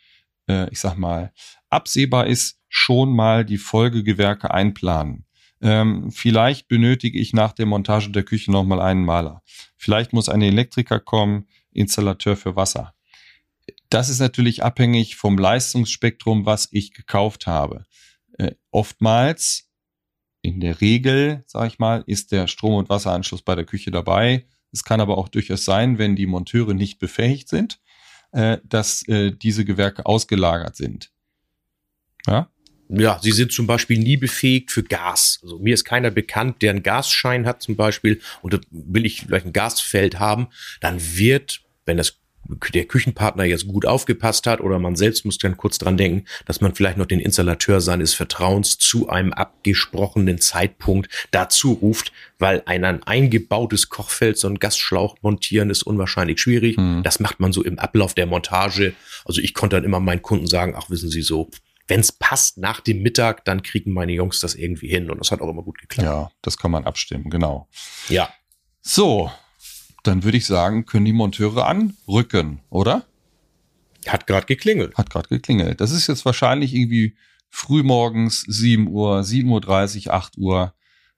äh, 0.49 0.69
ich 0.71 0.79
sag 0.79 0.97
mal, 0.97 1.33
absehbar 1.71 2.27
ist, 2.27 2.61
schon 2.69 3.15
mal 3.15 3.45
die 3.45 3.59
Folgegewerke 3.59 4.53
einplanen. 4.53 5.25
ähm, 5.63 6.11
vielleicht 6.11 6.69
benötige 6.69 7.19
ich 7.19 7.33
nach 7.33 7.53
der 7.53 7.67
Montage 7.67 8.11
der 8.11 8.25
Küche 8.25 8.51
nochmal 8.53 8.81
einen 8.81 9.05
Maler. 9.05 9.43
Vielleicht 9.77 10.13
muss 10.13 10.29
ein 10.29 10.43
Elektriker 10.43 11.01
kommen, 11.01 11.47
Installateur 11.73 12.37
für 12.37 12.57
Wasser. 12.57 12.95
Das 13.89 14.09
ist 14.09 14.21
natürlich 14.21 14.63
abhängig 14.63 15.17
vom 15.17 15.39
Leistungsspektrum, 15.39 16.45
was 16.45 16.69
ich 16.73 16.93
gekauft 16.93 17.47
habe. 17.47 17.85
Äh, 18.39 18.53
oftmals, 18.71 19.71
in 20.43 20.61
der 20.61 20.81
Regel, 20.81 21.43
sage 21.47 21.69
ich 21.69 21.79
mal, 21.79 22.05
ist 22.07 22.33
der 22.33 22.47
Strom- 22.47 22.75
und 22.75 22.89
Wasseranschluss 22.89 23.43
bei 23.43 23.55
der 23.55 23.65
Küche 23.65 23.91
dabei. 23.91 24.47
Es 24.73 24.85
kann 24.85 25.01
aber 25.01 25.19
auch 25.19 25.29
durchaus 25.29 25.65
sein, 25.65 25.99
wenn 25.99 26.17
die 26.17 26.27
Monteure 26.27 26.75
nicht 26.75 26.99
befähigt 26.99 27.49
sind, 27.49 27.81
äh, 28.33 28.59
dass 28.65 29.07
äh, 29.09 29.33
diese 29.33 29.65
Gewerke 29.65 30.05
ausgelagert 30.07 30.77
sind. 30.77 31.11
Ja? 32.27 32.49
Ja, 32.89 33.19
sie 33.21 33.33
sind 33.33 33.53
zum 33.53 33.67
Beispiel 33.67 33.99
nie 33.99 34.17
befähigt 34.17 34.71
für 34.71 34.85
Gas. 34.85 35.41
Also 35.43 35.59
mir 35.59 35.75
ist 35.75 35.85
keiner 35.85 36.11
bekannt, 36.11 36.63
der 36.63 36.71
einen 36.71 36.83
Gasschein 36.83 37.47
hat 37.47 37.63
zum 37.63 37.77
Beispiel 37.77 38.21
und 38.43 38.55
da 38.55 38.59
will 38.71 39.05
ich 39.05 39.23
vielleicht 39.23 39.47
ein 39.47 39.53
Gasfeld 39.53 40.21
haben, 40.21 40.49
dann 40.81 41.01
wird, 41.01 41.63
wenn 41.85 41.97
das 41.97 42.21
der 42.73 42.85
Küchenpartner 42.85 43.45
jetzt 43.45 43.67
gut 43.67 43.87
aufgepasst 43.87 44.47
hat 44.47 44.61
oder 44.61 44.79
man 44.79 44.97
selbst 44.97 45.25
muss 45.25 45.39
dann 45.39 45.57
kurz 45.57 45.79
dran 45.79 45.97
denken, 45.97 46.27
dass 46.45 46.61
man 46.61 46.75
vielleicht 46.75 46.97
noch 46.97 47.07
den 47.07 47.21
Installateur 47.21 47.81
seines 47.81 48.15
Vertrauens 48.15 48.79
zu 48.79 49.09
einem 49.09 49.33
abgesprochenen 49.33 50.39
Zeitpunkt 50.39 51.11
dazu 51.31 51.73
ruft, 51.73 52.13
weil 52.39 52.63
ein, 52.67 52.85
ein 52.85 53.03
eingebautes 53.03 53.89
Kochfeld, 53.89 54.39
so 54.39 54.49
ein 54.49 54.59
Gasschlauch 54.59 55.17
montieren 55.23 55.71
ist 55.71 55.83
unwahrscheinlich 55.83 56.41
schwierig. 56.41 56.77
Mhm. 56.77 57.03
Das 57.03 57.21
macht 57.21 57.41
man 57.41 57.53
so 57.53 57.65
im 57.65 57.79
Ablauf 57.79 58.15
der 58.15 58.27
Montage. 58.27 58.95
Also 59.25 59.41
ich 59.41 59.55
konnte 59.55 59.77
dann 59.77 59.85
immer 59.85 60.01
meinen 60.01 60.23
Kunden 60.23 60.47
sagen, 60.47 60.75
ach 60.77 60.91
wissen 60.91 61.11
Sie 61.11 61.23
so, 61.23 61.51
wenn 61.89 62.01
es 62.01 62.13
passt 62.13 62.59
nach 62.59 62.81
dem 62.81 63.03
Mittag, 63.03 63.45
dann 63.45 63.63
kriegen 63.63 63.93
meine 63.93 64.13
Jungs 64.13 64.41
das 64.41 64.55
irgendwie 64.55 64.89
hin 64.89 65.11
und 65.11 65.19
das 65.19 65.31
hat 65.31 65.41
auch 65.41 65.49
immer 65.49 65.63
gut 65.63 65.79
geklappt. 65.79 66.07
Ja, 66.07 66.31
das 66.43 66.57
kann 66.59 66.71
man 66.71 66.85
abstimmen, 66.85 67.31
genau. 67.31 67.69
Ja. 68.09 68.29
So, 68.81 69.31
dann 70.03 70.25
würde 70.25 70.39
ich 70.39 70.47
sagen, 70.47 70.87
können 70.87 71.05
die 71.05 71.13
Monteure 71.13 71.67
anrücken, 71.67 72.61
oder? 72.71 73.07
Hat 74.07 74.27
gerade 74.27 74.47
geklingelt. 74.47 74.97
Hat 74.97 75.11
gerade 75.11 75.29
geklingelt. 75.29 75.81
Das 75.81 75.91
ist 75.91 76.07
jetzt 76.07 76.25
wahrscheinlich 76.25 76.75
irgendwie 76.75 77.17
frühmorgens 77.51 78.43
7 78.43 78.89
Uhr, 78.89 79.21
7.30 79.21 80.07
Uhr, 80.07 80.15
8 80.15 80.39
Uhr. 80.39 80.75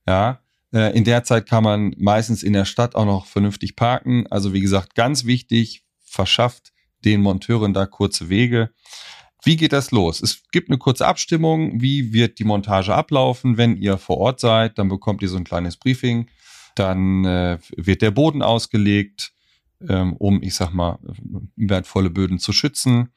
Ja. 0.06 0.40
Äh, 0.72 0.96
in 0.96 1.04
der 1.04 1.24
Zeit 1.24 1.46
kann 1.46 1.64
man 1.64 1.94
meistens 1.98 2.42
in 2.42 2.52
der 2.52 2.64
Stadt 2.64 2.94
auch 2.94 3.04
noch 3.04 3.26
vernünftig 3.26 3.76
parken. 3.76 4.26
Also 4.28 4.52
wie 4.52 4.60
gesagt, 4.60 4.94
ganz 4.94 5.24
wichtig, 5.24 5.84
verschafft 6.02 6.72
den 7.04 7.20
Monteuren 7.20 7.74
da 7.74 7.86
kurze 7.86 8.28
Wege. 8.28 8.70
Wie 9.44 9.56
geht 9.56 9.72
das 9.72 9.90
los? 9.90 10.20
Es 10.20 10.42
gibt 10.50 10.68
eine 10.68 10.78
kurze 10.78 11.06
Abstimmung. 11.06 11.80
Wie 11.80 12.12
wird 12.12 12.38
die 12.38 12.44
Montage 12.44 12.94
ablaufen? 12.94 13.56
Wenn 13.56 13.76
ihr 13.76 13.98
vor 13.98 14.18
Ort 14.18 14.40
seid, 14.40 14.78
dann 14.78 14.88
bekommt 14.88 15.22
ihr 15.22 15.28
so 15.28 15.36
ein 15.36 15.44
kleines 15.44 15.76
Briefing. 15.76 16.28
Dann 16.74 17.24
äh, 17.24 17.58
wird 17.76 18.02
der 18.02 18.10
Boden 18.10 18.42
ausgelegt, 18.42 19.32
ähm, 19.88 20.14
um, 20.14 20.42
ich 20.42 20.54
sag 20.54 20.72
mal, 20.72 20.98
wertvolle 21.56 22.10
Böden 22.10 22.38
zu 22.38 22.52
schützen. 22.52 23.10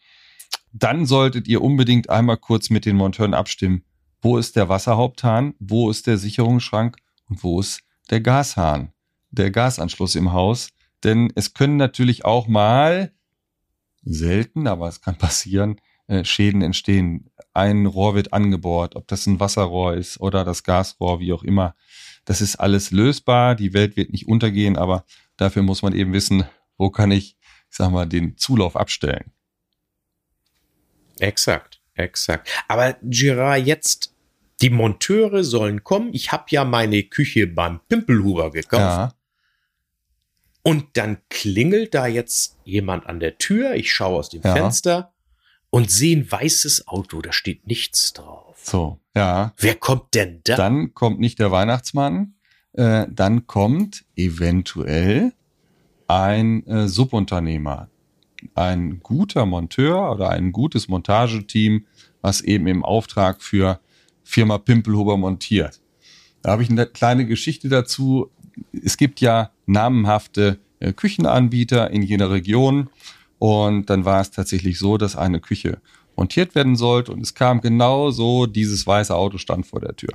Dann 0.73 1.05
solltet 1.05 1.47
ihr 1.47 1.61
unbedingt 1.61 2.09
einmal 2.09 2.37
kurz 2.37 2.69
mit 2.69 2.85
den 2.85 2.95
Monteuren 2.95 3.33
abstimmen, 3.33 3.83
wo 4.21 4.37
ist 4.37 4.55
der 4.55 4.69
Wasserhaupthahn, 4.69 5.55
wo 5.59 5.89
ist 5.89 6.07
der 6.07 6.17
Sicherungsschrank 6.17 6.97
und 7.29 7.43
wo 7.43 7.59
ist 7.59 7.81
der 8.09 8.21
Gashahn, 8.21 8.93
der 9.31 9.51
Gasanschluss 9.51 10.15
im 10.15 10.33
Haus. 10.33 10.69
Denn 11.03 11.31
es 11.35 11.53
können 11.53 11.77
natürlich 11.77 12.25
auch 12.25 12.47
mal, 12.47 13.11
selten, 14.03 14.67
aber 14.67 14.87
es 14.87 15.01
kann 15.01 15.17
passieren, 15.17 15.79
äh, 16.11 16.25
Schäden 16.25 16.61
entstehen. 16.61 17.31
Ein 17.53 17.85
Rohr 17.85 18.15
wird 18.15 18.33
angebohrt, 18.33 18.97
ob 18.97 19.07
das 19.07 19.27
ein 19.27 19.39
Wasserrohr 19.39 19.93
ist 19.93 20.19
oder 20.19 20.43
das 20.43 20.63
Gasrohr, 20.63 21.21
wie 21.21 21.31
auch 21.31 21.43
immer. 21.43 21.73
Das 22.25 22.41
ist 22.41 22.57
alles 22.57 22.91
lösbar. 22.91 23.55
Die 23.55 23.73
Welt 23.73 23.95
wird 23.95 24.11
nicht 24.11 24.27
untergehen, 24.27 24.75
aber 24.75 25.05
dafür 25.37 25.63
muss 25.63 25.83
man 25.83 25.93
eben 25.93 26.11
wissen, 26.11 26.43
wo 26.77 26.89
kann 26.89 27.11
ich, 27.11 27.37
ich 27.69 27.77
sag 27.77 27.91
mal, 27.91 28.05
den 28.05 28.35
Zulauf 28.35 28.75
abstellen. 28.75 29.31
Exakt, 31.19 31.79
exakt. 31.93 32.49
Aber 32.67 32.97
Girard, 33.03 33.65
jetzt 33.65 34.13
die 34.59 34.69
Monteure 34.69 35.45
sollen 35.45 35.85
kommen. 35.85 36.09
Ich 36.13 36.33
habe 36.33 36.43
ja 36.49 36.65
meine 36.65 37.03
Küche 37.03 37.47
beim 37.47 37.79
Pimpelhuber 37.87 38.51
gekauft. 38.51 38.81
Ja. 38.81 39.13
Und 40.61 40.97
dann 40.97 41.19
klingelt 41.29 41.93
da 41.93 42.05
jetzt 42.05 42.57
jemand 42.65 43.07
an 43.07 43.21
der 43.21 43.37
Tür. 43.37 43.75
Ich 43.75 43.93
schaue 43.93 44.19
aus 44.19 44.27
dem 44.27 44.41
ja. 44.43 44.53
Fenster 44.53 45.13
und 45.71 45.89
sehe 45.89 46.17
ein 46.17 46.31
weißes 46.31 46.87
Auto, 46.87 47.21
da 47.21 47.33
steht 47.33 47.65
nichts 47.65 48.13
drauf. 48.13 48.59
So, 48.61 48.99
ja. 49.15 49.53
Wer 49.57 49.75
kommt 49.75 50.13
denn 50.13 50.41
da? 50.43 50.55
Dann 50.55 50.93
kommt 50.93 51.19
nicht 51.19 51.39
der 51.39 51.49
Weihnachtsmann, 51.49 52.35
äh, 52.73 53.07
dann 53.09 53.47
kommt 53.47 54.05
eventuell 54.15 55.33
ein 56.07 56.67
äh, 56.67 56.87
Subunternehmer, 56.87 57.89
ein 58.53 58.99
guter 59.01 59.45
Monteur 59.45 60.11
oder 60.11 60.29
ein 60.29 60.51
gutes 60.51 60.87
Montageteam, 60.87 61.85
was 62.21 62.41
eben 62.41 62.67
im 62.67 62.83
Auftrag 62.83 63.41
für 63.41 63.79
Firma 64.23 64.57
Pimpelhuber 64.57 65.17
montiert. 65.17 65.81
Da 66.41 66.51
habe 66.51 66.63
ich 66.63 66.69
eine 66.69 66.85
kleine 66.85 67.25
Geschichte 67.25 67.69
dazu. 67.69 68.29
Es 68.71 68.97
gibt 68.97 69.21
ja 69.21 69.51
namenhafte 69.65 70.59
äh, 70.79 70.91
Küchenanbieter 70.91 71.91
in 71.91 72.01
jener 72.01 72.29
Region 72.29 72.89
und 73.41 73.89
dann 73.89 74.05
war 74.05 74.21
es 74.21 74.29
tatsächlich 74.29 74.77
so, 74.77 74.99
dass 74.99 75.15
eine 75.15 75.39
Küche 75.39 75.81
montiert 76.15 76.53
werden 76.53 76.75
sollte 76.75 77.11
und 77.11 77.21
es 77.21 77.33
kam 77.33 77.59
genau 77.59 78.11
so, 78.11 78.45
dieses 78.45 78.85
weiße 78.85 79.15
Auto 79.15 79.39
stand 79.39 79.65
vor 79.65 79.81
der 79.81 79.95
Tür. 79.95 80.11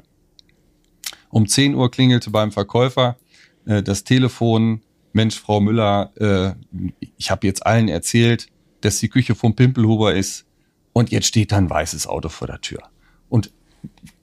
Um 1.31 1.49
10 1.49 1.75
Uhr 1.75 1.91
klingelte 1.91 2.31
beim 2.31 2.53
Verkäufer 2.53 3.17
äh, 3.65 3.83
das 3.83 4.05
Telefon. 4.05 4.81
Mensch, 5.13 5.41
Frau 5.41 5.61
Müller, 5.61 6.13
äh, 6.15 6.53
ich 7.17 7.33
habe 7.33 7.49
jetzt 7.49 7.67
allen 7.67 7.89
erzählt, 7.89 8.47
dass 8.83 9.01
die 9.01 9.09
Küche 9.09 9.35
vom 9.35 9.57
Pimpelhuber 9.57 10.15
ist 10.15 10.47
und 10.93 11.11
jetzt 11.11 11.27
steht 11.27 11.51
da 11.51 11.57
ein 11.57 11.69
weißes 11.69 12.07
Auto 12.07 12.29
vor 12.29 12.47
der 12.47 12.61
Tür. 12.61 12.79
Und 13.29 13.51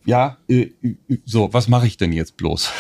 ja, 0.05 0.37
äh, 0.47 0.69
so, 1.25 1.51
was 1.51 1.67
mache 1.67 1.87
ich 1.87 1.97
denn 1.97 2.13
jetzt 2.13 2.37
bloß? 2.37 2.71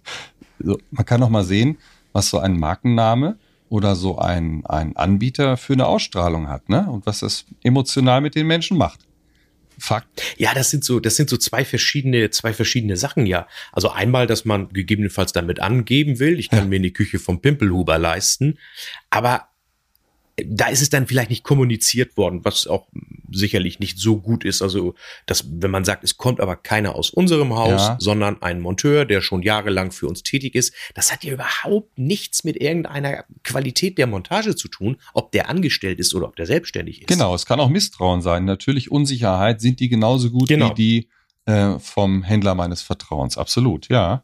so, 0.60 0.78
man 0.92 1.04
kann 1.04 1.20
noch 1.20 1.28
mal 1.28 1.44
sehen, 1.44 1.76
was 2.14 2.30
so 2.30 2.38
ein 2.38 2.58
Markenname 2.58 3.38
oder 3.68 3.96
so 3.96 4.18
ein, 4.18 4.64
ein 4.66 4.96
Anbieter 4.96 5.56
für 5.56 5.74
eine 5.74 5.86
Ausstrahlung 5.86 6.48
hat, 6.48 6.68
ne? 6.68 6.88
Und 6.90 7.06
was 7.06 7.20
das 7.20 7.44
emotional 7.62 8.20
mit 8.20 8.34
den 8.34 8.46
Menschen 8.46 8.76
macht. 8.76 9.00
Fakt. 9.78 10.22
Ja, 10.36 10.54
das 10.54 10.70
sind 10.70 10.84
so, 10.84 10.98
das 10.98 11.14
sind 11.14 11.30
so 11.30 11.36
zwei 11.36 11.64
verschiedene, 11.64 12.30
zwei 12.30 12.52
verschiedene 12.52 12.96
Sachen, 12.96 13.26
ja. 13.26 13.46
Also 13.72 13.90
einmal, 13.90 14.26
dass 14.26 14.44
man 14.44 14.68
gegebenenfalls 14.70 15.32
damit 15.32 15.60
angeben 15.60 16.18
will, 16.18 16.38
ich 16.38 16.50
kann 16.50 16.60
ja. 16.60 16.64
mir 16.64 16.76
eine 16.76 16.90
Küche 16.90 17.20
vom 17.20 17.40
Pimpelhuber 17.40 17.96
leisten, 17.96 18.58
aber 19.10 19.47
da 20.46 20.68
ist 20.68 20.82
es 20.82 20.90
dann 20.90 21.06
vielleicht 21.06 21.30
nicht 21.30 21.44
kommuniziert 21.44 22.16
worden, 22.16 22.44
was 22.44 22.66
auch 22.66 22.86
sicherlich 23.30 23.78
nicht 23.80 23.98
so 23.98 24.20
gut 24.20 24.44
ist. 24.44 24.62
Also, 24.62 24.94
dass, 25.26 25.44
wenn 25.50 25.70
man 25.70 25.84
sagt, 25.84 26.04
es 26.04 26.16
kommt 26.16 26.40
aber 26.40 26.56
keiner 26.56 26.94
aus 26.94 27.10
unserem 27.10 27.54
Haus, 27.54 27.88
ja. 27.88 27.96
sondern 28.00 28.40
ein 28.42 28.60
Monteur, 28.60 29.04
der 29.04 29.20
schon 29.20 29.42
jahrelang 29.42 29.92
für 29.92 30.06
uns 30.06 30.22
tätig 30.22 30.54
ist, 30.54 30.72
das 30.94 31.12
hat 31.12 31.24
ja 31.24 31.32
überhaupt 31.32 31.98
nichts 31.98 32.44
mit 32.44 32.56
irgendeiner 32.56 33.24
Qualität 33.44 33.98
der 33.98 34.06
Montage 34.06 34.56
zu 34.56 34.68
tun, 34.68 34.96
ob 35.14 35.32
der 35.32 35.48
angestellt 35.48 35.98
ist 35.98 36.14
oder 36.14 36.26
ob 36.26 36.36
der 36.36 36.46
selbstständig 36.46 37.02
ist. 37.02 37.08
Genau, 37.08 37.34
es 37.34 37.46
kann 37.46 37.60
auch 37.60 37.68
Misstrauen 37.68 38.22
sein. 38.22 38.44
Natürlich 38.44 38.90
Unsicherheit. 38.90 39.60
Sind 39.60 39.80
die 39.80 39.88
genauso 39.88 40.30
gut 40.30 40.48
genau. 40.48 40.70
wie 40.70 40.74
die 40.74 41.08
äh, 41.52 41.78
vom 41.78 42.22
Händler 42.22 42.54
meines 42.54 42.82
Vertrauens? 42.82 43.38
Absolut, 43.38 43.88
ja. 43.88 44.22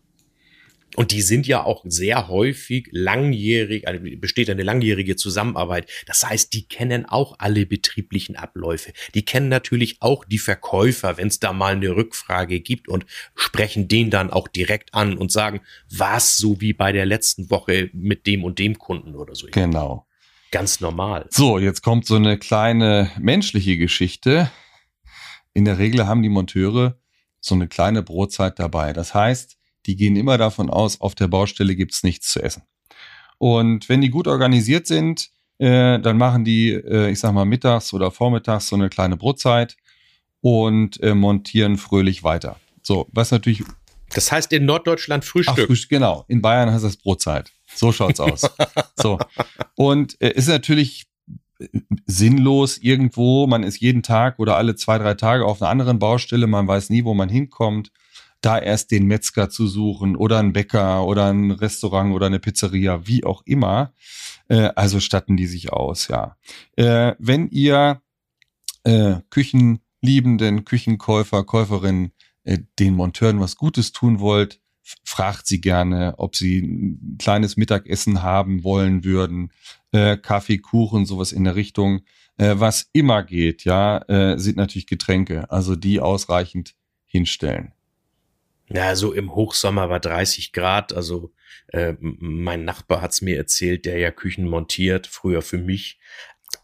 Und 0.95 1.11
die 1.11 1.23
sind 1.23 1.47
ja 1.47 1.65
auch 1.65 1.85
sehr 1.87 2.29
häufig 2.29 2.89
langjährig, 2.93 3.89
also 3.89 4.01
besteht 4.19 4.49
eine 4.49 4.63
langjährige 4.63 5.17
Zusammenarbeit. 5.17 5.91
Das 6.07 6.25
heißt, 6.25 6.53
die 6.53 6.67
kennen 6.69 7.07
auch 7.07 7.37
alle 7.39 7.67
betrieblichen 7.67 8.37
Abläufe. 8.37 8.93
Die 9.15 9.25
kennen 9.25 9.49
natürlich 9.49 9.97
auch 10.01 10.25
die 10.25 10.39
Verkäufer, 10.39 11.17
wenn 11.17 11.29
es 11.29 11.41
da 11.41 11.53
mal 11.53 11.75
eine 11.75 11.97
Rückfrage 11.97 12.61
gibt 12.61 12.89
und 12.89 13.07
sprechen 13.35 13.89
den 13.89 14.11
dann 14.11 14.31
auch 14.31 14.49
direkt 14.49 14.95
an 14.95 15.17
und 15.17 15.33
sagen, 15.33 15.61
was 15.91 16.37
so 16.37 16.61
wie 16.61 16.73
bei 16.73 16.93
der 16.93 17.07
letzten 17.07 17.51
Woche 17.51 17.91
mit 17.93 18.27
dem 18.27 18.45
und 18.45 18.59
dem 18.59 18.79
Kunden 18.79 19.15
oder 19.15 19.35
so. 19.35 19.49
Genau. 19.51 20.07
Ganz 20.51 20.81
normal. 20.81 21.27
So, 21.31 21.59
jetzt 21.59 21.83
kommt 21.83 22.07
so 22.07 22.15
eine 22.15 22.39
kleine 22.39 23.11
menschliche 23.19 23.77
Geschichte. 23.77 24.51
In 25.53 25.65
der 25.65 25.79
Regel 25.79 26.07
haben 26.07 26.23
die 26.23 26.29
Monteure 26.29 26.97
so 27.41 27.57
eine 27.57 27.67
kleine 27.67 28.03
Brotzeit 28.03 28.59
dabei. 28.61 28.93
Das 28.93 29.15
heißt, 29.15 29.59
die 29.87 29.97
gehen 29.97 30.17
immer 30.17 30.39
davon 30.39 30.71
aus, 30.71 31.01
auf 31.01 31.15
der 31.15 31.29
Baustelle 31.29 31.77
gibt's 31.77 32.03
nichts 32.03 32.31
zu 32.31 32.43
essen. 32.43 32.63
Und 33.39 33.89
wenn 33.89 34.01
die 34.01 34.11
gut 34.11 34.27
organisiert 34.27 34.87
sind, 34.87 35.31
äh, 35.59 35.99
dann 35.99 36.19
machen 36.19 36.45
die, 36.45 36.71
äh, 36.71 37.11
ich 37.11 37.21
sag 37.21 37.33
mal, 37.33 37.45
mittags 37.45 37.93
oder 37.93 38.11
vormittags 38.11 38.69
so 38.69 38.77
eine 38.77 38.89
kleine 38.89 39.17
Brotzeit 39.17 39.77
und 40.41 41.01
äh, 41.03 41.15
montieren 41.15 41.79
fröhlich 41.79 42.25
weiter. 42.25 42.57
So, 42.83 43.09
was 43.13 43.31
natürlich. 43.31 43.63
Das 44.15 44.31
heißt 44.31 44.53
in 44.53 44.65
Norddeutschland 44.65 45.25
Frühstück. 45.25 45.59
Ach, 45.59 45.67
Frühstück 45.67 45.91
genau. 45.91 46.25
In 46.29 46.43
Bayern 46.43 46.71
heißt 46.71 46.85
das 46.85 46.97
Brotzeit. 46.97 47.53
So 47.75 47.93
schaut's 47.93 48.21
aus. 48.21 48.43
so. 48.97 49.19
Und 49.75 50.21
äh, 50.21 50.33
ist 50.33 50.49
natürlich 50.49 51.07
äh, 51.59 51.67
sinnlos 52.07 52.79
irgendwo. 52.79 53.47
Man 53.47 53.63
ist 53.63 53.81
jeden 53.81 54.03
Tag 54.03 54.39
oder 54.39 54.57
alle 54.57 54.77
zwei, 54.77 54.99
drei 54.99 55.15
Tage 55.15 55.45
auf 55.45 55.63
einer 55.63 55.71
anderen 55.71 55.99
Baustelle. 55.99 56.47
Man 56.47 56.69
weiß 56.69 56.91
nie, 56.91 57.05
wo 57.05 57.15
man 57.15 57.29
hinkommt 57.29 57.91
da 58.45 58.59
erst 58.59 58.91
den 58.91 59.07
Metzger 59.07 59.49
zu 59.49 59.67
suchen 59.67 60.17
oder 60.17 60.39
ein 60.39 60.53
Bäcker 60.53 61.07
oder 61.07 61.27
ein 61.27 61.51
Restaurant 61.51 62.15
oder 62.15 62.27
eine 62.27 62.41
Pizzeria, 62.41 63.07
wie 63.07 63.25
auch 63.25 63.43
immer. 63.47 63.93
Äh, 64.49 64.71
also 64.75 65.01
statten 65.01 65.37
die 65.37 65.47
sich 65.47 65.73
aus, 65.73 66.09
ja. 66.09 66.37
Äh, 66.77 67.15
wenn 67.19 67.49
ihr 67.49 68.03
äh, 68.85 69.17
Küchenliebenden, 69.31 70.65
Küchenkäufer, 70.65 71.45
Käuferinnen 71.45 72.13
äh, 72.45 72.59
den 72.79 72.95
Monteuren 72.95 73.41
was 73.41 73.57
Gutes 73.57 73.93
tun 73.93 74.21
wollt, 74.21 74.61
fragt 75.05 75.47
sie 75.47 75.63
gerne, 75.63 76.15
ob 76.19 76.37
sie 76.37 76.59
ein 76.59 77.17
kleines 77.19 77.57
Mittagessen 77.57 78.23
haben 78.23 78.65
wollen 78.65 79.05
würden, 79.05 79.51
äh, 79.93 80.19
Kaffee, 80.19 80.59
Kuchen, 80.59 81.07
sowas 81.07 81.33
in 81.33 81.45
der 81.45 81.57
Richtung. 81.57 82.03
Äh, 82.37 82.57
was 82.59 82.91
immer 82.93 83.23
geht, 83.23 83.65
ja, 83.65 83.99
äh, 84.09 84.39
sind 84.39 84.57
natürlich 84.57 84.87
Getränke, 84.87 85.51
also 85.51 85.77
die 85.77 86.01
ausreichend 86.01 86.75
hinstellen. 87.07 87.73
Ja, 88.69 88.97
so 88.97 89.13
im 89.13 89.35
Hochsommer 89.35 89.91
war 89.91 90.01
30 90.01 90.53
Grad. 90.53 90.93
Also 90.93 91.33
äh, 91.69 91.95
mein 92.01 92.65
Nachbar 92.65 93.03
hat's 93.03 93.21
mir 93.21 93.37
erzählt, 93.37 93.85
der 93.85 93.99
ja 93.99 94.11
Küchen 94.11 94.47
montiert, 94.47 95.07
früher 95.07 95.43
für 95.43 95.59
mich 95.59 95.99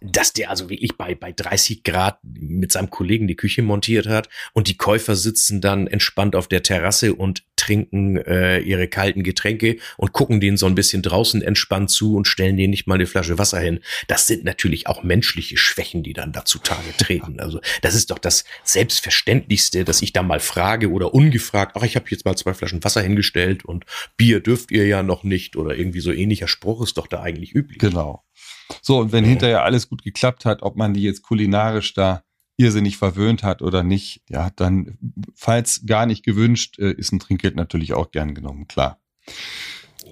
dass 0.00 0.33
der 0.33 0.50
also 0.50 0.71
wirklich 0.71 0.97
bei, 0.97 1.14
bei 1.14 1.33
30 1.33 1.83
Grad 1.83 2.19
mit 2.23 2.73
seinem 2.73 2.90
Kollegen 2.90 3.28
die 3.28 3.37
Küche 3.37 3.62
montiert 3.62 4.07
hat 4.07 4.28
und 4.52 4.69
die 4.69 4.76
Käufer 4.76 5.14
sitzen 5.14 5.61
dann 5.61 5.87
entspannt 5.87 6.35
auf 6.35 6.49
der 6.49 6.62
Terrasse 6.62 7.14
und 7.14 7.42
trinken 7.57 8.16
äh, 8.16 8.61
ihre 8.61 8.88
kalten 8.88 9.23
Getränke 9.23 9.76
und 9.99 10.12
gucken 10.12 10.40
denen 10.40 10.57
so 10.57 10.66
ein 10.66 10.75
bisschen 10.75 11.02
draußen 11.02 11.42
entspannt 11.42 11.90
zu 11.90 12.16
und 12.16 12.26
stellen 12.26 12.57
denen 12.57 12.71
nicht 12.71 12.87
mal 12.87 12.95
eine 12.95 13.07
Flasche 13.07 13.38
Wasser 13.38 13.61
hin. 13.61 13.80
Das 14.09 14.26
sind 14.26 14.45
natürlich 14.45 14.87
auch 14.87 15.02
menschliche 15.02 15.59
Schwächen, 15.59 16.02
die 16.02 16.14
dann 16.14 16.33
da 16.33 16.47
zutage 16.47 16.97
treten. 16.97 17.38
Also 17.38 17.61
das 17.83 17.95
ist 17.95 18.11
doch 18.11 18.19
das 18.19 18.45
Selbstverständlichste, 18.64 19.85
dass 19.85 20.00
ich 20.00 20.14
da 20.14 20.23
mal 20.23 20.40
frage 20.40 20.90
oder 20.90 21.12
ungefragt, 21.12 21.76
ach, 21.76 21.83
ich 21.83 21.97
habe 21.97 22.07
jetzt 22.09 22.25
mal 22.25 22.37
zwei 22.37 22.54
Flaschen 22.54 22.83
Wasser 22.83 23.02
hingestellt 23.02 23.64
und 23.66 23.85
Bier 24.16 24.40
dürft 24.40 24.71
ihr 24.71 24.87
ja 24.87 25.02
noch 25.02 25.23
nicht 25.23 25.57
oder 25.57 25.76
irgendwie 25.76 26.00
so 26.00 26.12
ähnlicher 26.12 26.49
Spruch 26.49 26.83
ist 26.83 26.97
doch 26.97 27.07
da 27.07 27.21
eigentlich 27.21 27.54
üblich. 27.54 27.78
Genau. 27.78 28.25
So, 28.82 28.98
und 28.98 29.12
wenn 29.12 29.24
hinterher 29.24 29.64
alles 29.64 29.88
gut 29.88 30.02
geklappt 30.02 30.44
hat, 30.44 30.62
ob 30.62 30.76
man 30.76 30.94
die 30.94 31.02
jetzt 31.02 31.22
kulinarisch 31.22 31.94
da 31.94 32.22
irrsinnig 32.56 32.98
verwöhnt 32.98 33.42
hat 33.42 33.62
oder 33.62 33.82
nicht, 33.82 34.22
ja, 34.28 34.50
dann, 34.54 34.98
falls 35.34 35.86
gar 35.86 36.06
nicht 36.06 36.24
gewünscht, 36.24 36.78
äh, 36.78 36.92
ist 36.92 37.12
ein 37.12 37.18
Trinkgeld 37.18 37.56
natürlich 37.56 37.94
auch 37.94 38.10
gern 38.10 38.34
genommen, 38.34 38.68
klar. 38.68 38.98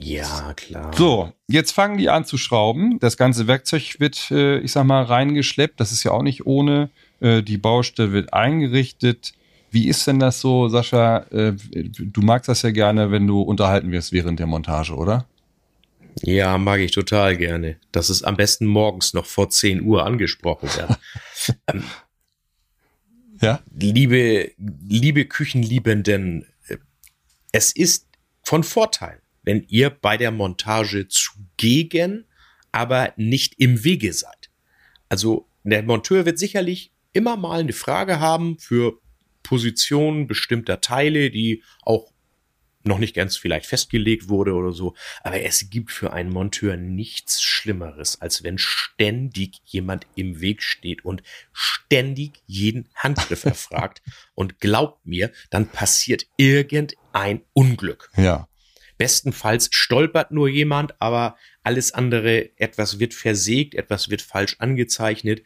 Ja, 0.00 0.54
klar. 0.54 0.92
So, 0.96 1.32
jetzt 1.48 1.72
fangen 1.72 1.98
die 1.98 2.08
an 2.08 2.24
zu 2.24 2.38
schrauben. 2.38 2.98
Das 3.00 3.16
ganze 3.16 3.46
Werkzeug 3.46 3.96
wird, 3.98 4.30
äh, 4.30 4.58
ich 4.60 4.72
sag 4.72 4.84
mal, 4.84 5.02
reingeschleppt. 5.02 5.80
Das 5.80 5.92
ist 5.92 6.04
ja 6.04 6.12
auch 6.12 6.22
nicht 6.22 6.46
ohne. 6.46 6.90
Äh, 7.20 7.42
die 7.42 7.58
Baustelle 7.58 8.12
wird 8.12 8.32
eingerichtet. 8.32 9.32
Wie 9.70 9.88
ist 9.88 10.06
denn 10.06 10.18
das 10.18 10.40
so, 10.40 10.68
Sascha? 10.68 11.26
Du 11.30 12.22
magst 12.22 12.48
das 12.48 12.62
ja 12.62 12.70
gerne, 12.70 13.10
wenn 13.10 13.26
du 13.26 13.42
unterhalten 13.42 13.90
wirst 13.90 14.12
während 14.12 14.38
der 14.40 14.46
Montage, 14.46 14.94
oder? 14.94 15.26
Ja, 16.22 16.58
mag 16.58 16.80
ich 16.80 16.92
total 16.92 17.36
gerne. 17.36 17.78
Das 17.92 18.10
ist 18.10 18.22
am 18.22 18.36
besten 18.36 18.66
morgens 18.66 19.14
noch 19.14 19.26
vor 19.26 19.50
10 19.50 19.82
Uhr 19.82 20.04
angesprochen 20.04 20.68
werden. 20.76 20.96
ähm, 21.68 21.84
ja. 23.40 23.62
Liebe, 23.74 24.52
liebe 24.56 25.26
Küchenliebenden, 25.26 26.46
äh, 26.68 26.78
es 27.52 27.72
ist 27.72 28.06
von 28.42 28.64
Vorteil, 28.64 29.20
wenn 29.42 29.64
ihr 29.68 29.90
bei 29.90 30.16
der 30.16 30.30
Montage 30.30 31.08
zugegen, 31.08 32.24
aber 32.72 33.12
nicht 33.16 33.54
im 33.58 33.84
Wege 33.84 34.12
seid. 34.12 34.50
Also 35.08 35.48
der 35.64 35.82
Monteur 35.82 36.26
wird 36.26 36.38
sicherlich 36.38 36.92
immer 37.12 37.36
mal 37.36 37.60
eine 37.60 37.72
Frage 37.72 38.20
haben 38.20 38.58
für 38.58 39.00
Positionen 39.42 40.26
bestimmter 40.26 40.80
Teile, 40.80 41.30
die 41.30 41.62
auch 41.82 42.12
noch 42.84 42.98
nicht 42.98 43.14
ganz 43.14 43.36
vielleicht 43.36 43.66
festgelegt 43.66 44.28
wurde 44.28 44.54
oder 44.54 44.72
so. 44.72 44.94
Aber 45.22 45.40
es 45.42 45.70
gibt 45.70 45.90
für 45.90 46.12
einen 46.12 46.30
Monteur 46.30 46.76
nichts 46.76 47.42
Schlimmeres, 47.42 48.20
als 48.20 48.42
wenn 48.42 48.58
ständig 48.58 49.60
jemand 49.64 50.06
im 50.14 50.40
Weg 50.40 50.62
steht 50.62 51.04
und 51.04 51.22
ständig 51.52 52.42
jeden 52.46 52.88
Handgriff 52.94 53.44
erfragt. 53.44 54.02
Und 54.34 54.60
glaubt 54.60 55.06
mir, 55.06 55.32
dann 55.50 55.68
passiert 55.68 56.26
irgendein 56.36 57.42
Unglück. 57.52 58.10
Ja. 58.16 58.48
Bestenfalls 58.96 59.68
stolpert 59.70 60.32
nur 60.32 60.48
jemand, 60.48 61.00
aber 61.00 61.36
alles 61.62 61.92
andere, 61.92 62.50
etwas 62.58 62.98
wird 62.98 63.14
versägt, 63.14 63.74
etwas 63.74 64.08
wird 64.10 64.22
falsch 64.22 64.56
angezeichnet 64.58 65.42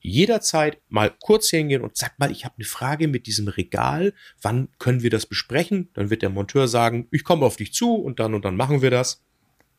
jederzeit 0.00 0.78
mal 0.88 1.12
kurz 1.20 1.50
hingehen 1.50 1.82
und 1.82 1.96
sag 1.96 2.18
mal, 2.18 2.30
ich 2.30 2.44
habe 2.44 2.54
eine 2.56 2.64
Frage 2.64 3.08
mit 3.08 3.26
diesem 3.26 3.48
Regal, 3.48 4.12
wann 4.40 4.68
können 4.78 5.02
wir 5.02 5.10
das 5.10 5.26
besprechen? 5.26 5.90
Dann 5.94 6.10
wird 6.10 6.22
der 6.22 6.30
Monteur 6.30 6.68
sagen, 6.68 7.08
ich 7.10 7.24
komme 7.24 7.44
auf 7.44 7.56
dich 7.56 7.72
zu 7.72 7.94
und 7.94 8.20
dann 8.20 8.34
und 8.34 8.44
dann 8.44 8.56
machen 8.56 8.82
wir 8.82 8.90
das. 8.90 9.22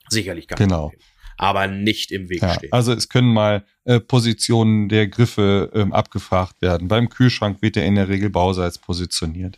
Sicherlich 0.10 0.48
gar 0.48 0.58
genau. 0.58 0.90
Problem. 0.90 1.02
Aber 1.38 1.68
nicht 1.68 2.12
im 2.12 2.30
Weg 2.30 2.42
ja, 2.42 2.56
stehen. 2.56 2.74
Also 2.74 2.92
es 2.92 3.08
können 3.08 3.32
mal 3.32 3.64
äh, 3.86 4.02
Positionen 4.02 4.90
der 4.90 5.08
Griffe 5.08 5.72
ähm, 5.74 5.94
abgefragt 5.94 6.62
werden. 6.62 6.90
Beim 6.90 7.08
Kühlschrank 7.08 7.62
wird 7.62 7.78
er 7.78 7.86
in 7.86 7.96
der 7.96 8.10
Regel 8.10 8.30
bauseits 8.30 8.78
positioniert. 8.78 9.58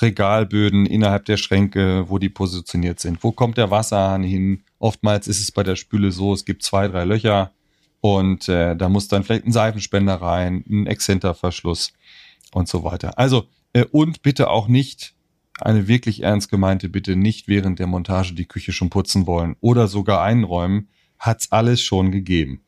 Regalböden 0.00 0.86
innerhalb 0.86 1.26
der 1.26 1.36
Schränke, 1.36 2.08
wo 2.08 2.18
die 2.18 2.30
positioniert 2.30 3.00
sind. 3.00 3.22
Wo 3.22 3.32
kommt 3.32 3.58
der 3.58 3.70
Wasserhahn 3.70 4.22
hin? 4.22 4.64
Oftmals 4.78 5.28
ist 5.28 5.40
es 5.40 5.52
bei 5.52 5.62
der 5.62 5.76
Spüle 5.76 6.10
so, 6.10 6.32
es 6.32 6.46
gibt 6.46 6.62
zwei, 6.62 6.88
drei 6.88 7.04
Löcher 7.04 7.52
und 8.04 8.50
äh, 8.50 8.76
da 8.76 8.90
muss 8.90 9.08
dann 9.08 9.24
vielleicht 9.24 9.46
ein 9.46 9.52
Seifenspender 9.52 10.16
rein, 10.16 10.62
ein 10.68 10.86
Exzenterverschluss 10.86 11.94
und 12.52 12.68
so 12.68 12.84
weiter. 12.84 13.18
Also, 13.18 13.48
äh, 13.72 13.86
und 13.92 14.20
bitte 14.20 14.50
auch 14.50 14.68
nicht, 14.68 15.14
eine 15.58 15.88
wirklich 15.88 16.22
ernst 16.22 16.50
gemeinte 16.50 16.90
Bitte, 16.90 17.16
nicht 17.16 17.48
während 17.48 17.78
der 17.78 17.86
Montage 17.86 18.34
die 18.34 18.44
Küche 18.44 18.72
schon 18.72 18.90
putzen 18.90 19.26
wollen 19.26 19.56
oder 19.62 19.88
sogar 19.88 20.22
einräumen. 20.22 20.88
Hat's 21.18 21.50
alles 21.50 21.80
schon 21.80 22.12
gegeben. 22.12 22.60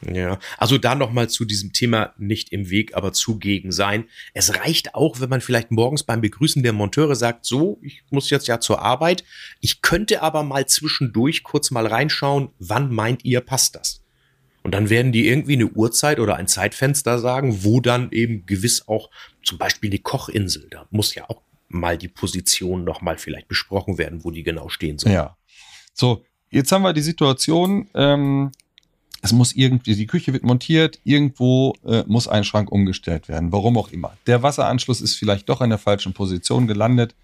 Ja, 0.00 0.40
also 0.56 0.78
da 0.78 0.96
nochmal 0.96 1.28
zu 1.28 1.44
diesem 1.44 1.72
Thema 1.72 2.12
nicht 2.18 2.50
im 2.50 2.70
Weg, 2.70 2.96
aber 2.96 3.12
zugegen 3.12 3.70
sein. 3.70 4.06
Es 4.34 4.56
reicht 4.56 4.96
auch, 4.96 5.20
wenn 5.20 5.30
man 5.30 5.42
vielleicht 5.42 5.70
morgens 5.70 6.02
beim 6.02 6.22
Begrüßen 6.22 6.64
der 6.64 6.72
Monteure 6.72 7.14
sagt, 7.14 7.44
so, 7.44 7.78
ich 7.82 8.02
muss 8.10 8.30
jetzt 8.30 8.48
ja 8.48 8.58
zur 8.58 8.82
Arbeit. 8.82 9.22
Ich 9.60 9.80
könnte 9.80 10.22
aber 10.22 10.42
mal 10.42 10.66
zwischendurch 10.66 11.44
kurz 11.44 11.70
mal 11.70 11.86
reinschauen, 11.86 12.48
wann 12.58 12.92
meint 12.92 13.24
ihr, 13.24 13.40
passt 13.42 13.76
das? 13.76 14.02
Und 14.68 14.72
dann 14.72 14.90
werden 14.90 15.12
die 15.12 15.26
irgendwie 15.26 15.54
eine 15.54 15.68
Uhrzeit 15.68 16.20
oder 16.20 16.36
ein 16.36 16.46
Zeitfenster 16.46 17.18
sagen, 17.18 17.64
wo 17.64 17.80
dann 17.80 18.12
eben 18.12 18.44
gewiss 18.44 18.86
auch 18.86 19.08
zum 19.42 19.56
Beispiel 19.56 19.88
die 19.88 20.00
Kochinsel, 20.00 20.66
da 20.70 20.84
muss 20.90 21.14
ja 21.14 21.24
auch 21.30 21.40
mal 21.68 21.96
die 21.96 22.08
Position 22.08 22.84
noch 22.84 23.00
mal 23.00 23.16
vielleicht 23.16 23.48
besprochen 23.48 23.96
werden, 23.96 24.24
wo 24.24 24.30
die 24.30 24.42
genau 24.42 24.68
stehen 24.68 24.98
soll. 24.98 25.12
Ja. 25.12 25.38
So, 25.94 26.22
jetzt 26.50 26.70
haben 26.70 26.82
wir 26.82 26.92
die 26.92 27.00
Situation, 27.00 27.88
ähm, 27.94 28.52
es 29.22 29.32
muss 29.32 29.54
irgendwie, 29.54 29.94
die 29.94 30.06
Küche 30.06 30.34
wird 30.34 30.44
montiert, 30.44 31.00
irgendwo 31.02 31.72
äh, 31.86 32.04
muss 32.06 32.28
ein 32.28 32.44
Schrank 32.44 32.70
umgestellt 32.70 33.26
werden, 33.26 33.50
warum 33.52 33.78
auch 33.78 33.88
immer. 33.88 34.18
Der 34.26 34.42
Wasseranschluss 34.42 35.00
ist 35.00 35.14
vielleicht 35.14 35.48
doch 35.48 35.62
in 35.62 35.70
der 35.70 35.78
falschen 35.78 36.12
Position 36.12 36.66
gelandet, 36.66 37.14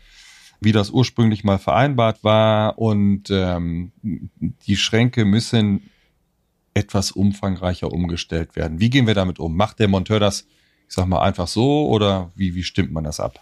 wie 0.62 0.72
das 0.72 0.88
ursprünglich 0.88 1.44
mal 1.44 1.58
vereinbart 1.58 2.24
war 2.24 2.78
und 2.78 3.24
ähm, 3.28 3.92
die 4.66 4.76
Schränke 4.76 5.26
müssen 5.26 5.90
etwas 6.74 7.12
umfangreicher 7.12 7.92
umgestellt 7.92 8.56
werden. 8.56 8.80
Wie 8.80 8.90
gehen 8.90 9.06
wir 9.06 9.14
damit 9.14 9.38
um? 9.38 9.56
Macht 9.56 9.78
der 9.78 9.88
Monteur 9.88 10.20
das, 10.20 10.46
ich 10.88 10.94
sag 10.94 11.06
mal, 11.06 11.22
einfach 11.22 11.48
so 11.48 11.88
oder 11.88 12.32
wie, 12.34 12.54
wie 12.54 12.64
stimmt 12.64 12.92
man 12.92 13.04
das 13.04 13.20
ab? 13.20 13.40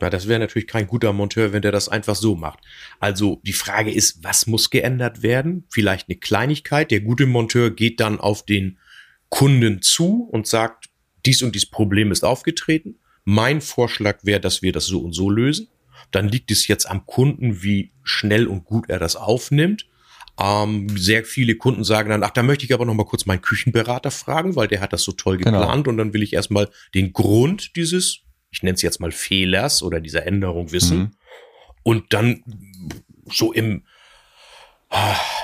Ja, 0.00 0.10
das 0.10 0.28
wäre 0.28 0.38
natürlich 0.38 0.68
kein 0.68 0.86
guter 0.86 1.12
Monteur, 1.12 1.52
wenn 1.52 1.62
der 1.62 1.72
das 1.72 1.88
einfach 1.88 2.14
so 2.14 2.36
macht. 2.36 2.60
Also 3.00 3.40
die 3.42 3.52
Frage 3.52 3.90
ist, 3.90 4.22
was 4.22 4.46
muss 4.46 4.70
geändert 4.70 5.22
werden? 5.22 5.64
Vielleicht 5.70 6.08
eine 6.08 6.18
Kleinigkeit. 6.18 6.90
Der 6.90 7.00
gute 7.00 7.26
Monteur 7.26 7.70
geht 7.70 7.98
dann 7.98 8.20
auf 8.20 8.44
den 8.44 8.78
Kunden 9.28 9.82
zu 9.82 10.28
und 10.30 10.46
sagt, 10.46 10.88
dies 11.26 11.42
und 11.42 11.54
dies 11.54 11.66
Problem 11.66 12.12
ist 12.12 12.24
aufgetreten. 12.24 12.96
Mein 13.24 13.60
Vorschlag 13.60 14.18
wäre, 14.22 14.40
dass 14.40 14.62
wir 14.62 14.72
das 14.72 14.86
so 14.86 15.00
und 15.00 15.12
so 15.12 15.30
lösen. 15.30 15.68
Dann 16.12 16.28
liegt 16.28 16.50
es 16.50 16.68
jetzt 16.68 16.88
am 16.88 17.04
Kunden, 17.04 17.62
wie 17.62 17.90
schnell 18.04 18.46
und 18.46 18.64
gut 18.64 18.88
er 18.88 18.98
das 18.98 19.16
aufnimmt. 19.16 19.87
Ähm, 20.40 20.88
sehr 20.96 21.24
viele 21.24 21.56
Kunden 21.56 21.82
sagen 21.82 22.10
dann, 22.10 22.22
ach, 22.22 22.30
da 22.30 22.42
möchte 22.42 22.64
ich 22.64 22.72
aber 22.72 22.84
noch 22.84 22.94
mal 22.94 23.04
kurz 23.04 23.26
meinen 23.26 23.42
Küchenberater 23.42 24.12
fragen, 24.12 24.54
weil 24.54 24.68
der 24.68 24.80
hat 24.80 24.92
das 24.92 25.02
so 25.02 25.12
toll 25.12 25.36
genau. 25.36 25.58
geplant 25.58 25.84
genau. 25.84 25.90
und 25.90 25.98
dann 25.98 26.14
will 26.14 26.22
ich 26.22 26.32
erstmal 26.32 26.68
den 26.94 27.12
Grund 27.12 27.74
dieses, 27.74 28.20
ich 28.50 28.62
nenne 28.62 28.76
es 28.76 28.82
jetzt 28.82 29.00
mal 29.00 29.10
Fehlers 29.10 29.82
oder 29.82 30.00
dieser 30.00 30.26
Änderung 30.26 30.70
wissen 30.70 30.98
mhm. 30.98 31.10
und 31.82 32.12
dann 32.12 32.44
so 33.30 33.52
im, 33.52 33.82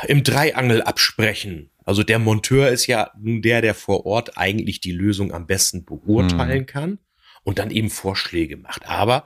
im 0.07 0.23
Dreiangel 0.23 0.83
absprechen. 0.83 1.71
Also 1.85 2.03
der 2.03 2.21
Monteur 2.21 2.71
ist 2.71 2.87
ja 2.87 3.11
nun 3.19 3.43
der, 3.43 3.63
der 3.63 3.75
vor 3.75 4.07
Ort 4.07 4.39
eigentlich 4.39 4.81
die 4.81 4.93
Lösung 4.93 5.33
am 5.33 5.47
besten 5.47 5.85
beurteilen 5.85 6.61
mhm. 6.61 6.67
kann 6.67 6.99
und 7.43 7.59
dann 7.59 7.71
eben 7.71 7.91
Vorschläge 7.91 8.57
macht. 8.57 8.87
Aber 8.87 9.25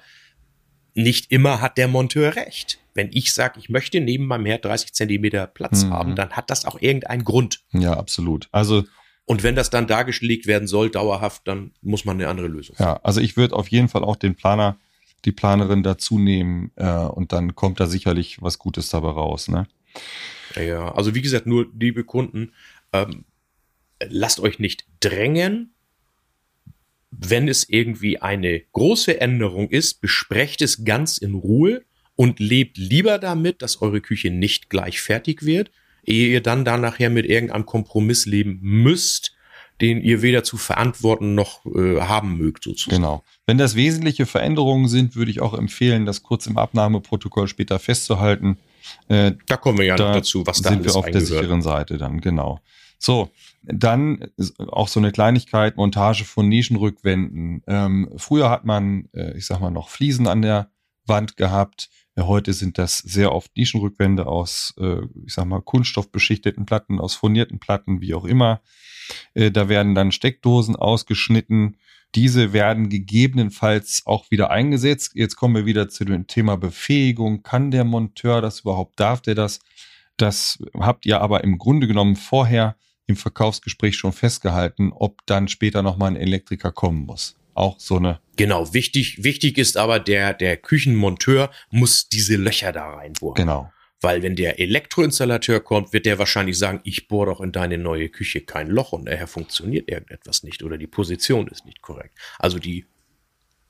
nicht 0.94 1.30
immer 1.30 1.60
hat 1.60 1.78
der 1.78 1.88
Monteur 1.88 2.36
recht. 2.36 2.78
Wenn 2.94 3.10
ich 3.12 3.32
sage, 3.32 3.58
ich 3.58 3.68
möchte 3.68 4.00
neben 4.00 4.26
meinem 4.26 4.46
Herd 4.46 4.64
30 4.64 4.92
Zentimeter 4.92 5.46
Platz 5.46 5.84
mhm. 5.84 5.90
haben, 5.92 6.16
dann 6.16 6.30
hat 6.30 6.50
das 6.50 6.64
auch 6.64 6.80
irgendeinen 6.80 7.24
Grund. 7.24 7.60
Ja, 7.72 7.92
absolut. 7.92 8.48
Also 8.50 8.84
und 9.24 9.42
wenn 9.42 9.54
das 9.54 9.68
dann 9.68 9.86
dargelegt 9.86 10.46
werden 10.46 10.66
soll, 10.66 10.88
dauerhaft, 10.88 11.46
dann 11.46 11.72
muss 11.82 12.06
man 12.06 12.16
eine 12.16 12.28
andere 12.28 12.48
Lösung. 12.48 12.76
Ja, 12.78 12.98
also 13.02 13.20
ich 13.20 13.36
würde 13.36 13.56
auf 13.56 13.68
jeden 13.68 13.88
Fall 13.88 14.02
auch 14.02 14.16
den 14.16 14.34
Planer 14.34 14.78
die 15.26 15.32
Planerin 15.32 15.82
dazu 15.82 16.18
nehmen 16.18 16.70
äh, 16.76 16.88
und 16.88 17.32
dann 17.32 17.54
kommt 17.54 17.78
da 17.78 17.86
sicherlich 17.86 18.40
was 18.40 18.58
Gutes 18.58 18.88
dabei 18.88 19.10
raus. 19.10 19.48
Ne? 19.48 19.66
Ja, 20.54 20.94
also 20.94 21.14
wie 21.14 21.20
gesagt, 21.20 21.46
nur 21.46 21.66
liebe 21.78 22.04
Kunden, 22.04 22.52
ähm, 22.92 23.24
lasst 24.08 24.40
euch 24.40 24.58
nicht 24.58 24.86
drängen. 25.00 25.74
Wenn 27.10 27.48
es 27.48 27.68
irgendwie 27.68 28.20
eine 28.20 28.60
große 28.72 29.20
Änderung 29.20 29.70
ist, 29.70 30.00
besprecht 30.00 30.60
es 30.62 30.84
ganz 30.84 31.18
in 31.18 31.34
Ruhe 31.34 31.82
und 32.16 32.40
lebt 32.40 32.76
lieber 32.76 33.18
damit, 33.18 33.62
dass 33.62 33.80
eure 33.80 34.00
Küche 34.00 34.30
nicht 34.30 34.70
gleich 34.70 35.00
fertig 35.00 35.44
wird, 35.44 35.70
ehe 36.04 36.28
ihr 36.28 36.42
dann 36.42 36.64
da 36.64 36.76
nachher 36.76 37.10
mit 37.10 37.26
irgendeinem 37.26 37.66
Kompromiss 37.66 38.26
leben 38.26 38.58
müsst, 38.60 39.34
den 39.80 40.00
ihr 40.00 40.22
weder 40.22 40.42
zu 40.42 40.56
verantworten 40.56 41.34
noch 41.34 41.64
äh, 41.66 42.00
haben 42.00 42.36
mögt, 42.36 42.64
sozusagen. 42.64 42.96
Genau. 42.96 43.24
Wenn 43.46 43.58
das 43.58 43.76
wesentliche 43.76 44.26
Veränderungen 44.26 44.88
sind, 44.88 45.14
würde 45.14 45.30
ich 45.30 45.40
auch 45.40 45.54
empfehlen, 45.54 46.04
das 46.04 46.22
kurz 46.22 46.46
im 46.46 46.58
Abnahmeprotokoll 46.58 47.46
später 47.46 47.78
festzuhalten. 47.78 48.58
Äh, 49.08 49.32
da 49.46 49.56
kommen 49.56 49.78
wir 49.78 49.84
ja 49.84 49.96
da 49.96 50.08
noch 50.08 50.14
dazu, 50.16 50.46
was 50.46 50.62
da 50.62 50.70
sind 50.70 50.84
wir 50.84 50.96
auf 50.96 51.06
der 51.06 51.20
sicheren 51.20 51.62
Seite 51.62 51.98
dann, 51.98 52.20
genau. 52.20 52.60
So, 52.98 53.30
dann 53.72 54.30
auch 54.68 54.88
so 54.88 54.98
eine 54.98 55.12
Kleinigkeit, 55.12 55.76
Montage 55.76 56.24
von 56.24 56.48
Nischenrückwänden. 56.48 57.62
Ähm, 57.66 58.10
früher 58.16 58.50
hat 58.50 58.64
man, 58.64 59.08
äh, 59.12 59.36
ich 59.36 59.46
sag 59.46 59.60
mal, 59.60 59.70
noch 59.70 59.90
Fliesen 59.90 60.26
an 60.26 60.42
der 60.42 60.70
Wand 61.06 61.36
gehabt. 61.36 61.90
Ja, 62.16 62.26
heute 62.26 62.52
sind 62.52 62.78
das 62.78 62.98
sehr 62.98 63.32
oft 63.32 63.56
Nischenrückwände 63.56 64.26
aus, 64.26 64.74
äh, 64.78 65.02
ich 65.26 65.34
sag 65.34 65.44
mal, 65.46 65.60
kunststoffbeschichteten 65.60 66.66
Platten, 66.66 67.00
aus 67.00 67.14
furnierten 67.14 67.60
Platten, 67.60 68.00
wie 68.00 68.14
auch 68.14 68.24
immer. 68.24 68.62
Äh, 69.34 69.50
da 69.50 69.68
werden 69.68 69.94
dann 69.94 70.12
Steckdosen 70.12 70.74
ausgeschnitten. 70.74 71.76
Diese 72.14 72.54
werden 72.54 72.88
gegebenenfalls 72.88 74.02
auch 74.06 74.30
wieder 74.30 74.50
eingesetzt. 74.50 75.12
Jetzt 75.14 75.36
kommen 75.36 75.54
wir 75.54 75.66
wieder 75.66 75.88
zu 75.88 76.04
dem 76.04 76.26
Thema 76.26 76.56
Befähigung. 76.56 77.42
Kann 77.42 77.70
der 77.70 77.84
Monteur 77.84 78.40
das 78.40 78.60
überhaupt? 78.60 78.98
Darf 78.98 79.20
der 79.20 79.34
das? 79.34 79.60
Das 80.16 80.58
habt 80.74 81.06
ihr 81.06 81.20
aber 81.20 81.44
im 81.44 81.58
Grunde 81.58 81.86
genommen 81.86 82.16
vorher 82.16 82.76
im 83.08 83.16
Verkaufsgespräch 83.16 83.96
schon 83.96 84.12
festgehalten, 84.12 84.92
ob 84.92 85.26
dann 85.26 85.48
später 85.48 85.82
nochmal 85.82 86.12
ein 86.12 86.16
Elektriker 86.16 86.70
kommen 86.70 87.06
muss. 87.06 87.36
Auch 87.54 87.80
so 87.80 87.96
eine. 87.96 88.20
Genau, 88.36 88.72
wichtig, 88.72 89.24
wichtig 89.24 89.58
ist 89.58 89.76
aber, 89.76 89.98
der, 89.98 90.34
der 90.34 90.56
Küchenmonteur 90.56 91.50
muss 91.70 92.08
diese 92.08 92.36
Löcher 92.36 92.70
da 92.70 92.90
reinbohren. 92.90 93.34
Genau. 93.34 93.72
Weil 94.00 94.22
wenn 94.22 94.36
der 94.36 94.60
Elektroinstallateur 94.60 95.58
kommt, 95.58 95.92
wird 95.92 96.06
der 96.06 96.20
wahrscheinlich 96.20 96.56
sagen, 96.56 96.80
ich 96.84 97.08
bohre 97.08 97.30
doch 97.30 97.40
in 97.40 97.50
deine 97.50 97.78
neue 97.78 98.10
Küche 98.10 98.42
kein 98.42 98.68
Loch 98.68 98.92
und 98.92 99.06
daher 99.06 99.26
funktioniert 99.26 99.90
irgendetwas 99.90 100.44
nicht 100.44 100.62
oder 100.62 100.78
die 100.78 100.86
Position 100.86 101.48
ist 101.48 101.64
nicht 101.64 101.82
korrekt. 101.82 102.16
Also 102.38 102.60
die, 102.60 102.86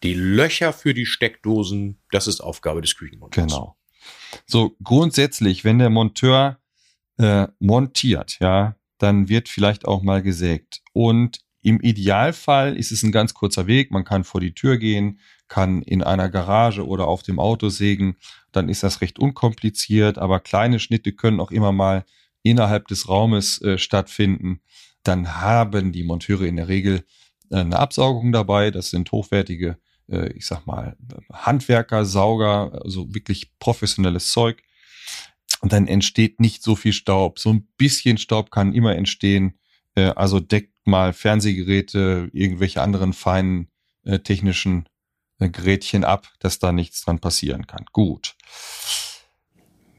die 0.03 0.13
Löcher 0.13 0.75
für 0.75 0.93
die 0.93 1.07
Steckdosen, 1.07 1.99
das 2.11 2.27
ist 2.27 2.41
Aufgabe 2.41 2.83
des 2.83 2.97
Küchenmonteurs. 2.97 3.47
Genau. 3.47 3.77
So 4.45 4.77
grundsätzlich, 4.83 5.65
wenn 5.65 5.79
der 5.79 5.89
Monteur 5.89 6.59
äh, 7.17 7.47
montiert, 7.59 8.37
ja, 8.41 8.78
dann 8.99 9.29
wird 9.29 9.49
vielleicht 9.49 9.87
auch 9.87 10.03
mal 10.03 10.23
gesägt. 10.23 10.83
Und 10.93 11.41
im 11.63 11.81
Idealfall 11.81 12.77
ist 12.77 12.93
es 12.93 13.03
ein 13.03 13.13
ganz 13.13 13.35
kurzer 13.35 13.67
Weg. 13.67 13.91
Man 13.91 14.05
kann 14.05 14.25
vor 14.25 14.41
die 14.41 14.55
Tür 14.55 14.79
gehen, 14.79 15.21
kann 15.49 15.83
in 15.83 16.03
einer 16.03 16.29
Garage 16.29 16.87
oder 16.87 17.09
auf 17.09 17.23
dem 17.23 17.39
Auto 17.41 17.69
sägen. 17.69 18.17
Dann 18.53 18.69
ist 18.69 18.83
das 18.83 19.01
recht 19.01 19.19
unkompliziert, 19.19 20.19
aber 20.19 20.41
kleine 20.41 20.79
Schnitte 20.79 21.13
können 21.13 21.41
auch 21.41 21.51
immer 21.51 21.73
mal 21.73 22.05
innerhalb 22.43 22.89
des 22.89 23.09
Raumes 23.09 23.61
äh, 23.63 23.79
stattfinden. 23.79 24.61
Dann 25.03 25.41
haben 25.41 25.93
die 25.93 26.05
Monteure 26.05 26.43
in 26.43 26.57
der 26.57 26.69
Regel 26.69 27.05
äh, 27.51 27.57
eine 27.57 27.79
Absaugung 27.79 28.33
dabei. 28.33 28.71
Das 28.71 28.91
sind 28.91 29.11
hochwertige, 29.11 29.79
äh, 30.09 30.33
ich 30.33 30.47
sag 30.47 30.67
mal, 30.67 30.97
Handwerker, 31.33 32.05
Sauger, 32.05 32.81
also 32.85 33.13
wirklich 33.15 33.59
professionelles 33.59 34.31
Zeug 34.31 34.63
und 35.61 35.73
dann 35.73 35.87
entsteht 35.87 36.41
nicht 36.41 36.63
so 36.63 36.77
viel 36.77 36.93
Staub. 36.93 37.39
So 37.39 37.53
ein 37.53 37.69
bisschen 37.77 38.19
Staub 38.19 38.51
kann 38.51 38.73
immer 38.73 38.97
entstehen. 38.97 39.59
Äh, 39.95 40.13
also 40.17 40.41
deckt 40.41 40.75
mal 40.87 41.13
Fernsehgeräte, 41.13 42.31
irgendwelche 42.33 42.83
anderen 42.83 43.13
feinen 43.13 43.69
äh, 44.05 44.19
technischen 44.21 44.89
äh, 45.39 45.49
Gerätchen 45.49 46.05
ab, 46.05 46.29
dass 46.39 46.59
da 46.59 46.73
nichts 46.73 47.03
dran 47.03 47.19
passieren 47.19 47.67
kann. 47.67 47.85
Gut. 47.93 48.35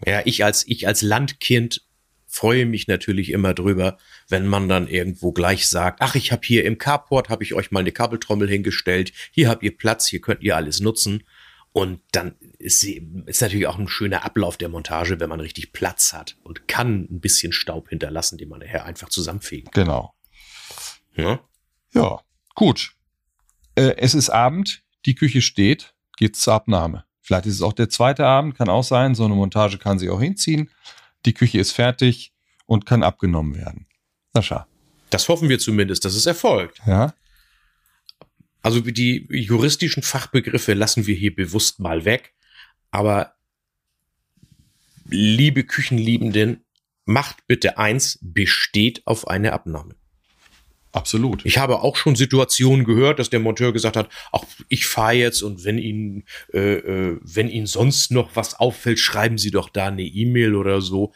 Ja, 0.06 0.22
ich 0.26 0.44
als, 0.44 0.66
ich 0.68 0.88
als 0.88 1.02
Landkind 1.02 1.86
freue 2.26 2.66
mich 2.66 2.88
natürlich 2.88 3.32
immer 3.32 3.54
drüber, 3.54 3.98
wenn 4.30 4.48
man 4.48 4.70
dann 4.70 4.88
irgendwo 4.88 5.32
gleich 5.32 5.68
sagt, 5.68 6.02
ach, 6.02 6.16
ich 6.16 6.32
habe 6.32 6.46
hier 6.46 6.64
im 6.64 6.78
Carport, 6.78 7.30
habe 7.30 7.44
ich 7.44 7.56
euch 7.56 7.72
mal 7.72 7.80
eine 7.80 7.92
Kabeltrommel 7.92 8.48
hingestellt, 8.48 9.12
hier 9.32 9.50
habt 9.50 9.64
ihr 9.64 9.76
Platz, 9.76 10.08
hier 10.08 10.22
könnt 10.22 10.44
ihr 10.44 10.56
alles 10.56 10.80
nutzen. 10.80 11.24
Und 11.72 12.02
dann 12.12 12.36
ist, 12.60 12.84
ist 12.84 13.42
natürlich 13.42 13.68
auch 13.68 13.80
ein 13.80 13.88
schöner 13.88 14.26
Ablauf 14.26 14.58
der 14.58 14.70
Montage, 14.70 15.20
wenn 15.20 15.30
man 15.30 15.40
richtig 15.40 15.72
Platz 15.72 16.14
hat 16.14 16.38
und 16.44 16.68
kann 16.68 17.08
ein 17.10 17.22
bisschen 17.22 17.54
Staub 17.54 17.90
hinterlassen, 17.90 18.38
den 18.38 18.50
man 18.50 18.60
nachher 18.60 18.86
einfach 18.86 19.10
zusammenfegen 19.10 19.72
kann. 19.72 19.86
Genau. 19.86 20.14
Ja, 21.16 21.40
ja 21.94 22.20
gut. 22.54 22.94
Äh, 23.76 23.96
es 23.98 24.14
ist 24.14 24.30
Abend, 24.30 24.84
die 25.06 25.16
Küche 25.16 25.42
steht, 25.42 25.96
geht's 26.18 26.42
zur 26.42 26.54
Abnahme. 26.54 27.06
Vielleicht 27.22 27.46
ist 27.46 27.56
es 27.56 27.62
auch 27.62 27.74
der 27.74 27.90
zweite 27.90 28.26
Abend, 28.26 28.56
kann 28.56 28.70
auch 28.70 28.84
sein. 28.84 29.16
So 29.16 29.24
eine 29.24 29.36
Montage 29.36 29.78
kann 29.78 30.00
sich 30.00 30.10
auch 30.10 30.20
hinziehen. 30.20 30.70
Die 31.26 31.34
Küche 31.34 31.60
ist 31.60 31.72
fertig 31.72 32.34
und 32.66 32.86
kann 32.86 33.04
abgenommen 33.04 33.56
werden. 33.56 33.88
Sascha. 34.34 34.68
Das 35.10 35.30
hoffen 35.30 35.48
wir 35.48 35.60
zumindest, 35.60 36.06
dass 36.06 36.16
es 36.16 36.26
erfolgt. 36.26 36.80
Ja. 36.86 37.14
Also 38.62 38.82
die 38.82 39.28
juristischen 39.30 40.04
Fachbegriffe 40.04 40.74
lassen 40.74 41.08
wir 41.08 41.16
hier 41.16 41.34
bewusst 41.34 41.80
mal 41.80 42.04
weg. 42.04 42.34
Aber 42.92 43.34
liebe 45.10 45.64
Küchenliebenden, 45.64 46.64
macht 47.06 47.48
bitte 47.48 47.78
eins, 47.78 48.20
besteht 48.22 49.06
auf 49.06 49.28
eine 49.28 49.52
Abnahme. 49.54 49.96
Absolut. 50.92 51.46
Ich 51.46 51.58
habe 51.58 51.82
auch 51.82 51.96
schon 51.96 52.16
Situationen 52.16 52.84
gehört, 52.84 53.20
dass 53.20 53.30
der 53.30 53.40
Monteur 53.40 53.74
gesagt 53.74 53.96
hat, 53.96 54.10
ach, 54.32 54.44
ich 54.70 54.88
fahre 54.88 55.14
jetzt 55.14 55.44
und 55.44 55.64
wenn 55.64 55.78
Ihnen, 55.78 56.24
äh, 56.54 56.76
äh, 56.76 57.20
wenn 57.22 57.50
Ihnen 57.50 57.68
sonst 57.68 58.12
noch 58.12 58.36
was 58.36 58.56
auffällt, 58.56 59.00
schreiben 59.00 59.38
Sie 59.38 59.52
doch 59.52 59.70
da 59.70 59.88
eine 59.88 60.04
E-Mail 60.04 60.56
oder 60.56 60.82
so. 60.82 61.14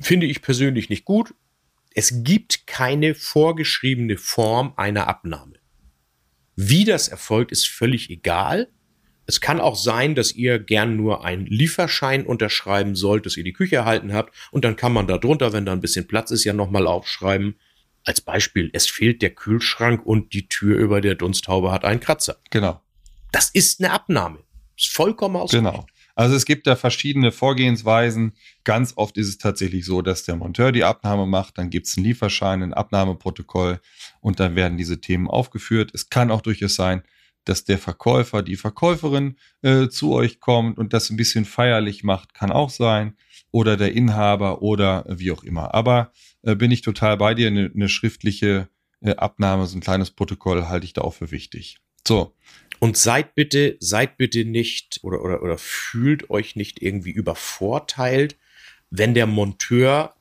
Finde 0.00 0.26
ich 0.26 0.42
persönlich 0.42 0.88
nicht 0.88 1.04
gut. 1.04 1.34
Es 1.94 2.24
gibt 2.24 2.66
keine 2.66 3.14
vorgeschriebene 3.14 4.16
Form 4.16 4.72
einer 4.76 5.06
Abnahme. 5.06 5.54
Wie 6.56 6.84
das 6.84 7.06
erfolgt, 7.06 7.52
ist 7.52 7.68
völlig 7.68 8.10
egal. 8.10 8.68
Es 9.26 9.40
kann 9.40 9.60
auch 9.60 9.76
sein, 9.76 10.14
dass 10.14 10.32
ihr 10.32 10.58
gern 10.58 10.96
nur 10.96 11.24
einen 11.24 11.46
Lieferschein 11.46 12.26
unterschreiben 12.26 12.94
sollt, 12.94 13.26
dass 13.26 13.36
ihr 13.36 13.44
die 13.44 13.52
Küche 13.52 13.76
erhalten 13.76 14.12
habt 14.12 14.34
und 14.50 14.64
dann 14.64 14.76
kann 14.76 14.92
man 14.92 15.06
da 15.06 15.18
drunter, 15.18 15.52
wenn 15.52 15.66
da 15.66 15.72
ein 15.72 15.80
bisschen 15.80 16.06
Platz 16.06 16.30
ist, 16.30 16.44
ja 16.44 16.52
nochmal 16.52 16.86
aufschreiben. 16.86 17.56
Als 18.04 18.20
Beispiel, 18.20 18.70
es 18.74 18.86
fehlt 18.86 19.22
der 19.22 19.30
Kühlschrank 19.30 20.04
und 20.04 20.34
die 20.34 20.48
Tür 20.48 20.78
über 20.78 21.00
der 21.00 21.14
Dunsthaube 21.14 21.72
hat 21.72 21.84
einen 21.84 22.00
Kratzer. 22.00 22.36
Genau. 22.50 22.80
Das 23.32 23.48
ist 23.50 23.82
eine 23.82 23.92
Abnahme. 23.92 24.40
Ist 24.76 24.92
vollkommen 24.92 25.36
aus. 25.36 25.50
Genau. 25.50 25.86
Also 26.14 26.36
es 26.36 26.44
gibt 26.44 26.66
da 26.66 26.76
verschiedene 26.76 27.32
Vorgehensweisen. 27.32 28.34
Ganz 28.62 28.92
oft 28.96 29.16
ist 29.16 29.28
es 29.28 29.38
tatsächlich 29.38 29.84
so, 29.84 30.00
dass 30.00 30.24
der 30.24 30.36
Monteur 30.36 30.70
die 30.70 30.84
Abnahme 30.84 31.26
macht, 31.26 31.58
dann 31.58 31.70
gibt 31.70 31.86
es 31.86 31.96
einen 31.96 32.06
Lieferschein, 32.06 32.62
ein 32.62 32.74
Abnahmeprotokoll 32.74 33.80
und 34.20 34.38
dann 34.38 34.54
werden 34.54 34.78
diese 34.78 35.00
Themen 35.00 35.28
aufgeführt. 35.28 35.90
Es 35.92 36.10
kann 36.10 36.30
auch 36.30 36.42
durchaus 36.42 36.76
sein, 36.76 37.02
dass 37.44 37.64
der 37.64 37.78
Verkäufer, 37.78 38.42
die 38.42 38.56
Verkäuferin 38.56 39.36
äh, 39.62 39.88
zu 39.88 40.12
euch 40.12 40.40
kommt 40.40 40.78
und 40.78 40.92
das 40.92 41.10
ein 41.10 41.16
bisschen 41.16 41.44
feierlich 41.44 42.04
macht, 42.04 42.34
kann 42.34 42.50
auch 42.50 42.70
sein. 42.70 43.16
Oder 43.50 43.76
der 43.76 43.92
Inhaber 43.92 44.62
oder 44.62 45.04
wie 45.08 45.30
auch 45.30 45.44
immer. 45.44 45.74
Aber 45.74 46.12
äh, 46.42 46.56
bin 46.56 46.70
ich 46.70 46.82
total 46.82 47.16
bei 47.16 47.34
dir. 47.34 47.48
Eine, 47.48 47.70
eine 47.72 47.88
schriftliche 47.88 48.68
äh, 49.00 49.14
Abnahme, 49.16 49.66
so 49.66 49.76
ein 49.76 49.80
kleines 49.80 50.10
Protokoll 50.10 50.66
halte 50.66 50.86
ich 50.86 50.92
da 50.92 51.02
auch 51.02 51.14
für 51.14 51.30
wichtig. 51.30 51.78
So, 52.06 52.34
und 52.80 52.96
seid 52.96 53.34
bitte, 53.34 53.76
seid 53.80 54.18
bitte 54.18 54.44
nicht 54.44 55.00
oder, 55.02 55.22
oder, 55.22 55.42
oder 55.42 55.56
fühlt 55.56 56.28
euch 56.28 56.54
nicht 56.54 56.82
irgendwie 56.82 57.12
übervorteilt, 57.12 58.36
wenn 58.90 59.14
der 59.14 59.26
Monteur 59.26 60.14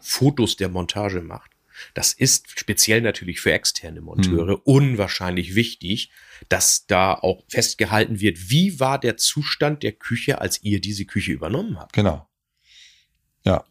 Fotos 0.00 0.56
der 0.56 0.68
Montage 0.68 1.22
macht. 1.22 1.51
Das 1.94 2.12
ist 2.12 2.58
speziell 2.58 3.00
natürlich 3.00 3.40
für 3.40 3.52
externe 3.52 4.00
Monteure 4.00 4.54
hm. 4.54 4.60
unwahrscheinlich 4.64 5.54
wichtig, 5.54 6.10
dass 6.48 6.86
da 6.86 7.14
auch 7.14 7.44
festgehalten 7.48 8.20
wird, 8.20 8.50
wie 8.50 8.80
war 8.80 8.98
der 8.98 9.16
Zustand 9.16 9.82
der 9.82 9.92
Küche, 9.92 10.40
als 10.40 10.62
ihr 10.62 10.80
diese 10.80 11.04
Küche 11.04 11.32
übernommen 11.32 11.78
habt. 11.78 11.92
Genau. 11.92 12.28
Ja. 13.44 13.64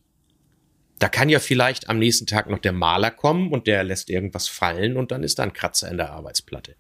Da 1.00 1.10
kann 1.10 1.30
ja 1.30 1.40
vielleicht 1.40 1.90
am 1.90 1.98
nächsten 2.00 2.28
Tag 2.28 2.50
noch 2.50 2.60
der 2.60 2.74
Maler 2.74 3.12
kommen 3.12 3.52
und 3.52 3.68
der 3.68 3.84
lässt 3.84 4.10
irgendwas 4.10 4.48
fallen 4.48 4.98
und 4.98 5.12
dann 5.12 5.24
ist 5.24 5.40
da 5.40 5.44
ein 5.44 5.54
Kratzer 5.54 5.90
in 5.90 5.98
der 5.98 6.12
Arbeitsplatte. 6.12 6.76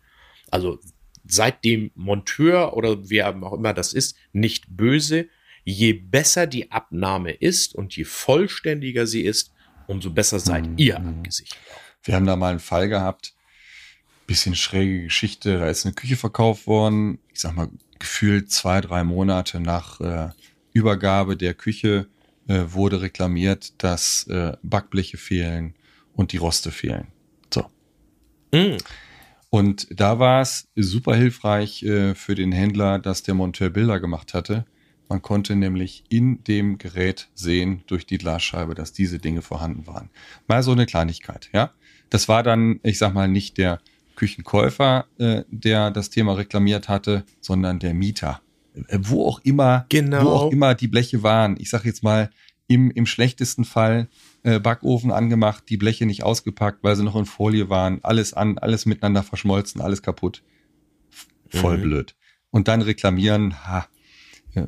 Also 0.52 0.80
seid 1.26 1.64
dem 1.64 1.92
Monteur 1.96 2.76
oder 2.76 3.10
wer 3.10 3.36
auch 3.44 3.54
immer 3.54 3.74
das 3.74 3.94
ist, 3.94 4.16
nicht 4.32 4.66
böse. 4.70 5.28
Je 5.64 5.94
besser 5.94 6.48
die 6.48 6.72
Abnahme 6.72 7.32
ist 7.32 7.76
und 7.76 7.96
je 7.96 8.04
vollständiger 8.04 9.08
sie 9.08 9.22
ist, 9.22 9.54
umso 9.92 10.10
besser 10.10 10.40
seid 10.40 10.66
mhm. 10.66 10.78
ihr 10.78 10.98
angesichert. 10.98 11.58
Wir 12.04 12.16
haben 12.16 12.26
da 12.26 12.36
mal 12.36 12.52
einen 12.52 12.60
Fall 12.60 12.90
gehabt, 12.90 13.36
bisschen 14.26 14.56
schräge 14.56 15.04
Geschichte. 15.04 15.60
Da 15.60 15.70
ist 15.70 15.86
eine 15.86 15.94
Küche 15.94 16.16
verkauft 16.16 16.66
worden. 16.66 17.20
Ich 17.34 17.42
sag 17.42 17.56
mal, 17.56 17.70
gefühlt 18.00 18.52
zwei, 18.52 18.82
drei 18.82 19.04
Monate 19.04 19.60
nach 19.60 20.00
äh, 20.00 20.30
Übergabe 20.74 21.38
der 21.38 21.54
Küche 21.54 22.08
äh, 22.48 22.64
wurde 22.68 23.02
reklamiert, 23.02 23.74
dass 23.84 24.26
äh, 24.28 24.54
Backbleche 24.64 25.18
fehlen 25.18 25.76
und 26.14 26.32
die 26.32 26.38
Roste 26.38 26.72
fehlen. 26.72 27.08
So. 27.54 27.66
Mm. 28.52 28.78
Und 29.50 29.88
da 29.92 30.18
war 30.18 30.42
es 30.42 30.70
super 30.76 31.16
hilfreich 31.16 31.84
äh, 31.84 32.16
für 32.16 32.36
den 32.36 32.54
Händler, 32.54 33.00
dass 33.00 33.24
der 33.24 33.34
Monteur 33.34 33.70
Bilder 33.70 34.00
gemacht 34.00 34.34
hatte. 34.34 34.66
Man 35.12 35.22
konnte 35.22 35.58
nämlich 35.58 36.06
in 36.08 36.42
dem 36.46 36.78
Gerät 36.78 37.28
sehen 37.34 37.84
durch 37.88 38.06
die 38.06 38.18
Glasscheibe, 38.18 38.76
dass 38.76 38.94
diese 38.94 39.20
Dinge 39.20 39.42
vorhanden 39.42 39.86
waren. 39.86 40.10
Mal 40.48 40.64
so 40.64 40.72
eine 40.72 40.86
Kleinigkeit, 40.86 41.50
ja. 41.52 41.72
Das 42.10 42.30
war 42.30 42.44
dann, 42.44 42.80
ich 42.82 42.98
sag 42.98 43.14
mal, 43.14 43.28
nicht 43.28 43.58
der 43.58 43.82
Küchenkäufer, 44.16 45.08
äh, 45.18 45.44
der 45.52 45.92
das 45.92 46.12
Thema 46.12 46.38
reklamiert 46.38 46.88
hatte, 46.88 47.26
sondern 47.42 47.80
der 47.80 47.94
Mieter. 47.94 48.40
Äh, 48.88 49.00
wo 49.02 49.28
auch 49.28 49.42
immer, 49.44 49.86
genau. 49.90 50.24
wo 50.24 50.30
auch 50.30 50.52
immer 50.54 50.76
die 50.76 50.88
Bleche 50.88 51.24
waren. 51.24 51.58
Ich 51.60 51.70
sag 51.70 51.84
jetzt 51.84 52.04
mal, 52.04 52.30
im, 52.68 52.90
im 52.90 53.06
schlechtesten 53.06 53.66
Fall 53.66 54.08
äh, 54.44 54.62
Backofen 54.62 55.12
angemacht, 55.12 55.66
die 55.68 55.76
Bleche 55.76 56.06
nicht 56.06 56.24
ausgepackt, 56.24 56.86
weil 56.86 56.96
sie 56.96 57.04
noch 57.04 57.18
in 57.18 57.26
Folie 57.26 57.68
waren, 57.68 58.00
alles 58.02 58.34
an, 58.34 58.58
alles 58.60 58.86
miteinander 58.86 59.24
verschmolzen, 59.24 59.82
alles 59.82 60.02
kaputt. 60.04 60.42
Voll 61.50 61.80
mhm. 61.80 61.82
blöd. 61.82 62.16
Und 62.50 62.70
dann 62.70 62.82
reklamieren, 62.82 63.68
ha, 63.68 63.88
äh, 64.56 64.68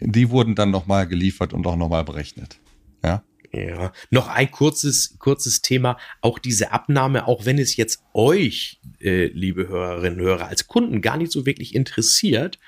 die 0.00 0.30
wurden 0.30 0.54
dann 0.54 0.70
nochmal 0.70 1.06
geliefert 1.06 1.52
und 1.52 1.66
auch 1.66 1.76
nochmal 1.76 2.04
berechnet. 2.04 2.58
Ja. 3.04 3.22
Ja, 3.54 3.92
noch 4.10 4.28
ein 4.28 4.50
kurzes, 4.50 5.16
kurzes 5.18 5.60
Thema. 5.60 5.98
Auch 6.22 6.38
diese 6.38 6.72
Abnahme, 6.72 7.28
auch 7.28 7.44
wenn 7.44 7.58
es 7.58 7.76
jetzt 7.76 8.02
euch, 8.14 8.80
äh, 8.98 9.26
liebe 9.26 9.68
Hörerinnen 9.68 10.20
und 10.20 10.24
Hörer, 10.24 10.48
als 10.48 10.68
Kunden 10.68 11.02
gar 11.02 11.18
nicht 11.18 11.30
so 11.30 11.44
wirklich 11.44 11.74
interessiert, 11.74 12.58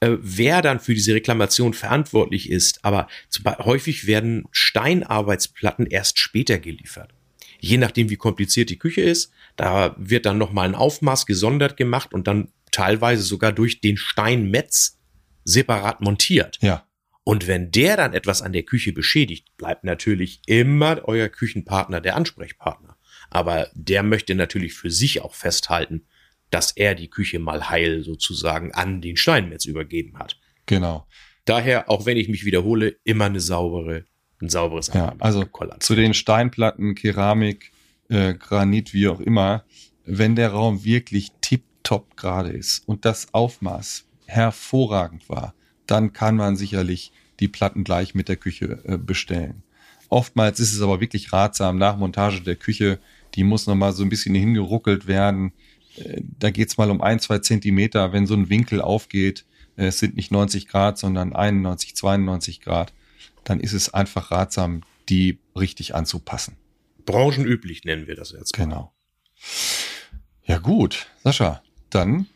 äh, 0.00 0.16
wer 0.20 0.60
dann 0.60 0.80
für 0.80 0.92
diese 0.92 1.14
Reklamation 1.14 1.72
verantwortlich 1.72 2.50
ist. 2.50 2.84
Aber 2.84 3.06
zu, 3.28 3.42
häufig 3.44 4.08
werden 4.08 4.46
Steinarbeitsplatten 4.50 5.86
erst 5.86 6.18
später 6.18 6.58
geliefert. 6.58 7.14
Je 7.60 7.78
nachdem, 7.78 8.10
wie 8.10 8.16
kompliziert 8.16 8.70
die 8.70 8.78
Küche 8.78 9.02
ist, 9.02 9.30
da 9.54 9.94
wird 9.98 10.26
dann 10.26 10.38
nochmal 10.38 10.68
ein 10.68 10.74
Aufmaß 10.74 11.26
gesondert 11.26 11.76
gemacht 11.76 12.12
und 12.12 12.26
dann 12.26 12.48
teilweise 12.72 13.22
sogar 13.22 13.52
durch 13.52 13.80
den 13.80 13.96
Steinmetz 13.96 14.98
separat 15.44 16.00
montiert. 16.00 16.58
Ja. 16.60 16.86
Und 17.24 17.46
wenn 17.46 17.70
der 17.70 17.96
dann 17.96 18.12
etwas 18.12 18.42
an 18.42 18.52
der 18.52 18.64
Küche 18.64 18.92
beschädigt, 18.92 19.56
bleibt 19.56 19.84
natürlich 19.84 20.42
immer 20.46 21.00
euer 21.04 21.28
Küchenpartner 21.28 22.00
der 22.00 22.16
Ansprechpartner. 22.16 22.96
Aber 23.30 23.68
der 23.74 24.02
möchte 24.02 24.34
natürlich 24.34 24.74
für 24.74 24.90
sich 24.90 25.22
auch 25.22 25.34
festhalten, 25.34 26.06
dass 26.50 26.72
er 26.72 26.94
die 26.94 27.08
Küche 27.08 27.38
mal 27.38 27.70
heil 27.70 28.04
sozusagen 28.04 28.72
an 28.72 29.00
den 29.00 29.16
Steinmetz 29.16 29.64
übergeben 29.64 30.18
hat. 30.18 30.38
Genau. 30.66 31.06
Daher, 31.46 31.90
auch 31.90 32.06
wenn 32.06 32.16
ich 32.16 32.28
mich 32.28 32.44
wiederhole, 32.44 32.96
immer 33.04 33.24
eine 33.24 33.40
saubere, 33.40 34.04
ein 34.40 34.48
sauberes 34.48 34.88
Ja, 34.88 35.14
also 35.18 35.44
zu 35.80 35.94
den 35.94 36.14
Steinplatten, 36.14 36.94
Keramik, 36.94 37.72
äh, 38.08 38.34
Granit, 38.34 38.94
wie 38.94 39.08
auch 39.08 39.20
immer, 39.20 39.64
wenn 40.04 40.36
der 40.36 40.50
Raum 40.50 40.84
wirklich 40.84 41.32
tipptopp 41.40 42.16
gerade 42.16 42.50
ist 42.50 42.86
und 42.86 43.04
das 43.04 43.32
Aufmaß 43.32 44.06
hervorragend 44.26 45.28
war, 45.28 45.54
dann 45.86 46.12
kann 46.12 46.36
man 46.36 46.56
sicherlich 46.56 47.12
die 47.40 47.48
Platten 47.48 47.84
gleich 47.84 48.14
mit 48.14 48.28
der 48.28 48.36
Küche 48.36 48.82
äh, 48.84 48.96
bestellen. 48.96 49.62
Oftmals 50.08 50.60
ist 50.60 50.72
es 50.72 50.80
aber 50.80 51.00
wirklich 51.00 51.32
ratsam, 51.32 51.76
nach 51.76 51.96
Montage 51.96 52.40
der 52.40 52.56
Küche, 52.56 52.98
die 53.34 53.44
muss 53.44 53.66
nochmal 53.66 53.92
so 53.92 54.02
ein 54.02 54.08
bisschen 54.08 54.34
hingeruckelt 54.34 55.06
werden, 55.06 55.52
äh, 55.96 56.22
da 56.38 56.50
geht's 56.50 56.76
mal 56.76 56.90
um 56.90 57.00
ein, 57.00 57.20
zwei 57.20 57.38
Zentimeter, 57.38 58.12
wenn 58.12 58.26
so 58.26 58.34
ein 58.34 58.48
Winkel 58.48 58.80
aufgeht, 58.80 59.44
äh, 59.76 59.86
es 59.86 59.98
sind 59.98 60.16
nicht 60.16 60.30
90 60.30 60.68
Grad, 60.68 60.98
sondern 60.98 61.32
91, 61.32 61.96
92 61.96 62.60
Grad, 62.60 62.92
dann 63.44 63.60
ist 63.60 63.72
es 63.72 63.92
einfach 63.92 64.30
ratsam, 64.30 64.82
die 65.08 65.38
richtig 65.56 65.94
anzupassen. 65.94 66.56
Branchenüblich 67.04 67.84
nennen 67.84 68.06
wir 68.06 68.16
das 68.16 68.32
jetzt. 68.32 68.56
Mal. 68.56 68.64
Genau. 68.64 68.92
Ja 70.46 70.58
gut, 70.58 71.06
Sascha, 71.22 71.62
dann 71.90 72.26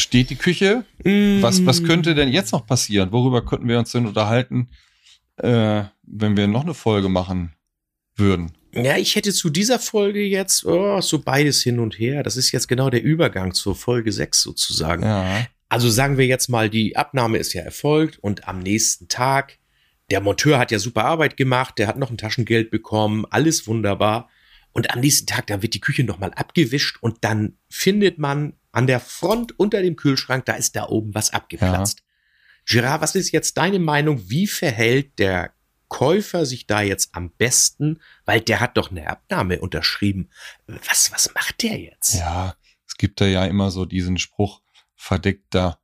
steht 0.00 0.30
die 0.30 0.36
Küche. 0.36 0.84
Mm. 1.04 1.42
Was, 1.42 1.64
was 1.66 1.84
könnte 1.84 2.14
denn 2.14 2.30
jetzt 2.30 2.52
noch 2.52 2.66
passieren? 2.66 3.12
Worüber 3.12 3.44
könnten 3.44 3.68
wir 3.68 3.78
uns 3.78 3.92
denn 3.92 4.06
unterhalten, 4.06 4.68
äh, 5.36 5.84
wenn 6.02 6.36
wir 6.36 6.46
noch 6.46 6.62
eine 6.62 6.74
Folge 6.74 7.08
machen 7.08 7.54
würden? 8.16 8.52
Ja, 8.72 8.96
ich 8.96 9.16
hätte 9.16 9.32
zu 9.32 9.50
dieser 9.50 9.78
Folge 9.78 10.22
jetzt 10.22 10.64
oh, 10.64 11.00
so 11.00 11.20
beides 11.20 11.62
hin 11.62 11.80
und 11.80 11.98
her. 11.98 12.22
Das 12.22 12.36
ist 12.36 12.52
jetzt 12.52 12.68
genau 12.68 12.88
der 12.88 13.02
Übergang 13.02 13.52
zur 13.52 13.74
Folge 13.74 14.12
6 14.12 14.42
sozusagen. 14.42 15.02
Ja. 15.02 15.46
Also 15.68 15.88
sagen 15.88 16.18
wir 16.18 16.26
jetzt 16.26 16.48
mal, 16.48 16.70
die 16.70 16.96
Abnahme 16.96 17.38
ist 17.38 17.52
ja 17.52 17.62
erfolgt 17.62 18.18
und 18.18 18.46
am 18.48 18.60
nächsten 18.60 19.08
Tag, 19.08 19.58
der 20.10 20.20
Monteur 20.20 20.58
hat 20.58 20.70
ja 20.70 20.78
super 20.78 21.04
Arbeit 21.04 21.36
gemacht, 21.36 21.78
der 21.78 21.86
hat 21.86 21.96
noch 21.96 22.10
ein 22.10 22.18
Taschengeld 22.18 22.70
bekommen, 22.70 23.24
alles 23.30 23.66
wunderbar. 23.66 24.28
Und 24.72 24.92
am 24.92 25.00
nächsten 25.00 25.26
Tag, 25.26 25.48
dann 25.48 25.62
wird 25.62 25.74
die 25.74 25.80
Küche 25.80 26.04
nochmal 26.04 26.32
abgewischt 26.34 26.98
und 27.00 27.18
dann 27.22 27.56
findet 27.68 28.18
man 28.18 28.54
an 28.72 28.86
der 28.86 29.00
Front 29.00 29.58
unter 29.58 29.82
dem 29.82 29.96
Kühlschrank, 29.96 30.44
da 30.46 30.54
ist 30.54 30.76
da 30.76 30.88
oben 30.88 31.14
was 31.14 31.32
abgeplatzt. 31.32 32.00
Ja. 32.00 32.04
Gerard, 32.82 33.00
was 33.00 33.14
ist 33.14 33.32
jetzt 33.32 33.56
deine 33.56 33.78
Meinung? 33.78 34.28
Wie 34.28 34.46
verhält 34.46 35.18
der 35.18 35.52
Käufer 35.88 36.46
sich 36.46 36.68
da 36.68 36.82
jetzt 36.82 37.14
am 37.14 37.32
besten, 37.32 38.00
weil 38.24 38.40
der 38.40 38.60
hat 38.60 38.76
doch 38.76 38.92
eine 38.92 39.08
Abnahme 39.08 39.60
unterschrieben. 39.60 40.30
Was, 40.66 41.10
was 41.12 41.34
macht 41.34 41.62
der 41.62 41.78
jetzt? 41.80 42.14
Ja, 42.14 42.54
es 42.86 42.96
gibt 42.96 43.20
da 43.20 43.26
ja 43.26 43.44
immer 43.44 43.72
so 43.72 43.84
diesen 43.84 44.16
Spruch, 44.16 44.62
verdeckter 44.94 45.80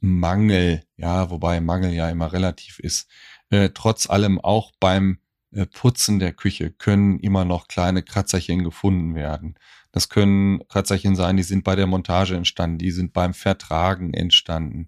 Mangel, 0.00 0.84
ja, 0.96 1.30
wobei 1.30 1.60
Mangel 1.60 1.92
ja 1.92 2.08
immer 2.08 2.32
relativ 2.32 2.78
ist. 2.78 3.08
Äh, 3.50 3.70
trotz 3.74 4.08
allem 4.08 4.40
auch 4.40 4.70
beim 4.78 5.18
Putzen 5.72 6.18
der 6.18 6.32
Küche 6.32 6.70
können 6.70 7.18
immer 7.18 7.44
noch 7.44 7.68
kleine 7.68 8.02
Kratzerchen 8.02 8.64
gefunden 8.64 9.14
werden. 9.14 9.56
Das 9.92 10.08
können 10.08 10.66
Kratzerchen 10.68 11.16
sein, 11.16 11.36
die 11.36 11.42
sind 11.42 11.64
bei 11.64 11.74
der 11.74 11.86
Montage 11.86 12.36
entstanden, 12.36 12.78
die 12.78 12.92
sind 12.92 13.12
beim 13.12 13.34
Vertragen 13.34 14.14
entstanden. 14.14 14.86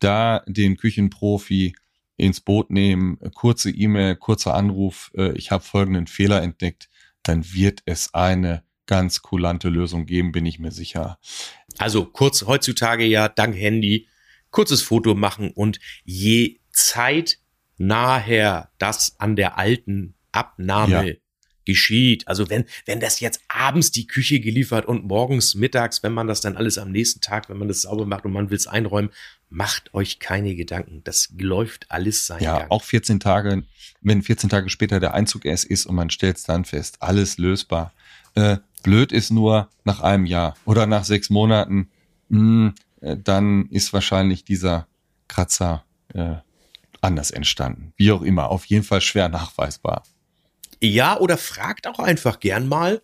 Da 0.00 0.42
den 0.46 0.76
Küchenprofi 0.76 1.74
ins 2.16 2.40
Boot 2.40 2.70
nehmen, 2.70 3.18
kurze 3.34 3.70
E-Mail, 3.70 4.16
kurzer 4.16 4.54
Anruf, 4.54 5.10
äh, 5.16 5.32
ich 5.32 5.50
habe 5.50 5.64
folgenden 5.64 6.06
Fehler 6.06 6.42
entdeckt, 6.42 6.88
dann 7.22 7.52
wird 7.52 7.82
es 7.86 8.12
eine 8.14 8.64
ganz 8.86 9.22
kulante 9.22 9.68
Lösung 9.68 10.06
geben, 10.06 10.32
bin 10.32 10.46
ich 10.46 10.58
mir 10.58 10.70
sicher. 10.70 11.18
Also 11.78 12.04
kurz 12.04 12.42
heutzutage 12.42 13.04
ja 13.04 13.28
dank 13.28 13.56
Handy 13.56 14.08
kurzes 14.50 14.82
Foto 14.82 15.16
machen 15.16 15.50
und 15.50 15.80
je 16.04 16.60
Zeit 16.70 17.38
nachher 17.78 18.70
das 18.78 19.16
an 19.18 19.36
der 19.36 19.58
alten 19.58 20.14
Abnahme 20.32 21.08
ja. 21.08 21.14
geschieht. 21.64 22.26
Also 22.28 22.50
wenn, 22.50 22.64
wenn 22.86 23.00
das 23.00 23.20
jetzt 23.20 23.40
abends 23.48 23.90
die 23.90 24.06
Küche 24.06 24.40
geliefert 24.40 24.86
und 24.86 25.04
morgens, 25.04 25.54
mittags, 25.54 26.02
wenn 26.02 26.12
man 26.12 26.26
das 26.26 26.40
dann 26.40 26.56
alles 26.56 26.78
am 26.78 26.90
nächsten 26.90 27.20
Tag, 27.20 27.48
wenn 27.48 27.58
man 27.58 27.68
das 27.68 27.82
sauber 27.82 28.06
macht 28.06 28.24
und 28.24 28.32
man 28.32 28.50
will 28.50 28.56
es 28.56 28.66
einräumen, 28.66 29.10
macht 29.48 29.94
euch 29.94 30.18
keine 30.18 30.56
Gedanken. 30.56 31.02
Das 31.04 31.32
läuft 31.38 31.90
alles 31.90 32.26
sein 32.26 32.42
Ja, 32.42 32.58
Gang. 32.58 32.70
auch 32.70 32.82
14 32.82 33.20
Tage, 33.20 33.62
wenn 34.00 34.22
14 34.22 34.50
Tage 34.50 34.68
später 34.68 35.00
der 35.00 35.14
Einzug 35.14 35.44
erst 35.44 35.64
ist 35.64 35.86
und 35.86 35.94
man 35.94 36.10
stellt 36.10 36.36
es 36.36 36.44
dann 36.44 36.64
fest, 36.64 36.96
alles 37.00 37.38
lösbar. 37.38 37.92
Äh, 38.34 38.58
blöd 38.82 39.12
ist 39.12 39.30
nur 39.30 39.68
nach 39.84 40.00
einem 40.00 40.26
Jahr 40.26 40.56
oder 40.64 40.86
nach 40.86 41.04
sechs 41.04 41.30
Monaten, 41.30 41.88
mh, 42.28 42.38
hm, 42.38 42.74
äh, 43.00 43.16
dann 43.16 43.66
ist 43.70 43.92
wahrscheinlich 43.92 44.44
dieser 44.44 44.86
Kratzer 45.28 45.84
äh, 46.12 46.36
anders 47.04 47.30
entstanden. 47.30 47.92
Wie 47.96 48.10
auch 48.10 48.22
immer, 48.22 48.50
auf 48.50 48.64
jeden 48.64 48.84
Fall 48.84 49.00
schwer 49.00 49.28
nachweisbar. 49.28 50.04
Ja, 50.80 51.18
oder 51.18 51.38
fragt 51.38 51.86
auch 51.86 51.98
einfach 51.98 52.40
gern 52.40 52.66
mal, 52.66 53.02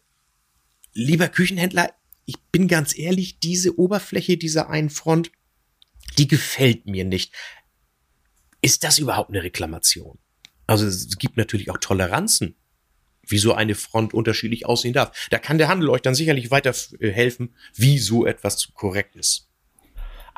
lieber 0.93 1.29
Küchenhändler, 1.29 1.93
ich 2.27 2.37
bin 2.53 2.69
ganz 2.69 2.97
ehrlich, 2.97 3.39
diese 3.41 3.79
Oberfläche 3.79 4.37
dieser 4.37 4.71
einen 4.71 4.91
Front, 4.91 5.31
die 6.19 6.29
gefällt 6.29 6.87
mir 6.87 7.05
nicht. 7.05 7.35
Ist 8.61 8.85
das 8.85 8.99
überhaupt 8.99 9.31
eine 9.31 9.43
Reklamation? 9.43 10.19
Also 10.67 10.87
es 10.87 11.19
gibt 11.19 11.37
natürlich 11.37 11.71
auch 11.71 11.79
Toleranzen, 11.79 12.55
wie 13.27 13.39
so 13.39 13.55
eine 13.55 13.75
Front 13.75 14.15
unterschiedlich 14.15 14.67
aussehen 14.67 14.93
darf. 14.93 15.29
Da 15.31 15.39
kann 15.39 15.59
der 15.59 15.69
Handel 15.69 15.91
euch 15.91 16.03
dann 16.03 16.15
sicherlich 16.15 16.51
weiter 16.51 16.75
äh, 17.01 17.11
helfen, 17.11 17.55
wie 17.75 17.99
so 17.99 18.27
etwas 18.27 18.73
korrekt 18.75 19.17
ist. 19.17 19.50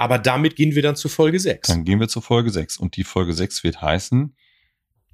Aber 0.02 0.18
damit 0.18 0.56
gehen 0.56 0.74
wir 0.74 0.82
dann 0.82 0.96
zu 0.96 1.08
Folge 1.08 1.38
6. 1.38 1.68
Dann 1.68 1.84
gehen 1.84 2.00
wir 2.00 2.08
zu 2.08 2.20
Folge 2.20 2.50
6. 2.50 2.76
Und 2.76 2.96
die 2.96 3.04
Folge 3.04 3.34
6 3.34 3.62
wird 3.62 3.80
heißen, 3.80 4.36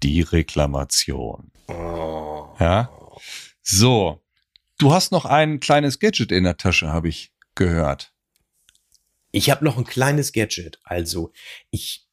die 0.02 0.22
Reklamation. 0.22 1.52
Oh. 1.66 2.56
Ja. 2.58 2.90
So. 3.60 4.24
Du 4.78 4.94
hast 4.94 5.12
noch 5.12 5.26
ein 5.26 5.60
kleines 5.60 5.98
Gadget 5.98 6.32
in 6.32 6.44
der 6.44 6.56
Tasche, 6.56 6.88
habe 6.88 7.10
ich 7.10 7.34
gehört. 7.54 8.14
Ich 9.30 9.50
habe 9.50 9.62
noch 9.62 9.76
ein 9.76 9.84
kleines 9.84 10.32
Gadget. 10.32 10.80
Also, 10.84 11.34
ich 11.70 12.08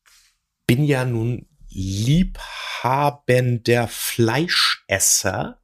bin 0.67 0.83
ja 0.83 1.05
nun 1.05 1.47
liebhabender 1.69 3.87
Fleischesser. 3.87 5.61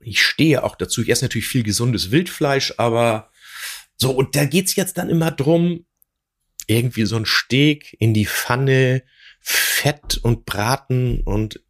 ich 0.00 0.22
stehe 0.22 0.64
auch 0.64 0.74
dazu. 0.74 1.02
Ich 1.02 1.10
esse 1.10 1.26
natürlich 1.26 1.48
viel 1.48 1.64
gesundes 1.64 2.10
Wildfleisch, 2.10 2.72
aber 2.78 3.30
so, 3.98 4.12
und 4.12 4.36
da 4.36 4.46
geht's 4.46 4.74
jetzt 4.74 4.96
dann 4.96 5.10
immer 5.10 5.32
drum, 5.32 5.84
irgendwie 6.68 7.04
so 7.04 7.16
ein 7.16 7.26
Steak 7.26 7.96
in 7.98 8.14
die 8.14 8.26
Pfanne, 8.26 9.02
Fett 9.40 10.18
und 10.22 10.44
Braten 10.44 11.22
und 11.22 11.60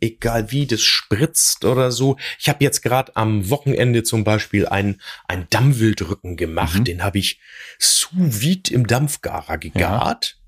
egal 0.00 0.50
wie, 0.50 0.66
das 0.66 0.82
spritzt 0.82 1.64
oder 1.64 1.92
so. 1.92 2.16
Ich 2.38 2.48
habe 2.48 2.64
jetzt 2.64 2.82
gerade 2.82 3.14
am 3.16 3.50
Wochenende 3.50 4.02
zum 4.02 4.24
Beispiel 4.24 4.66
einen, 4.66 5.00
einen 5.28 5.46
Dammwildrücken 5.50 6.36
gemacht. 6.36 6.80
Mhm. 6.80 6.84
Den 6.84 7.04
habe 7.04 7.18
ich 7.18 7.40
sous 7.78 8.10
vide 8.12 8.72
im 8.72 8.86
Dampfgarer 8.86 9.58
gegart 9.58 10.38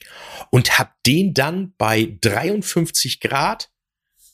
ja. 0.00 0.46
und 0.50 0.78
habe 0.78 0.90
den 1.06 1.34
dann 1.34 1.74
bei 1.78 2.16
53 2.20 3.20
Grad 3.20 3.70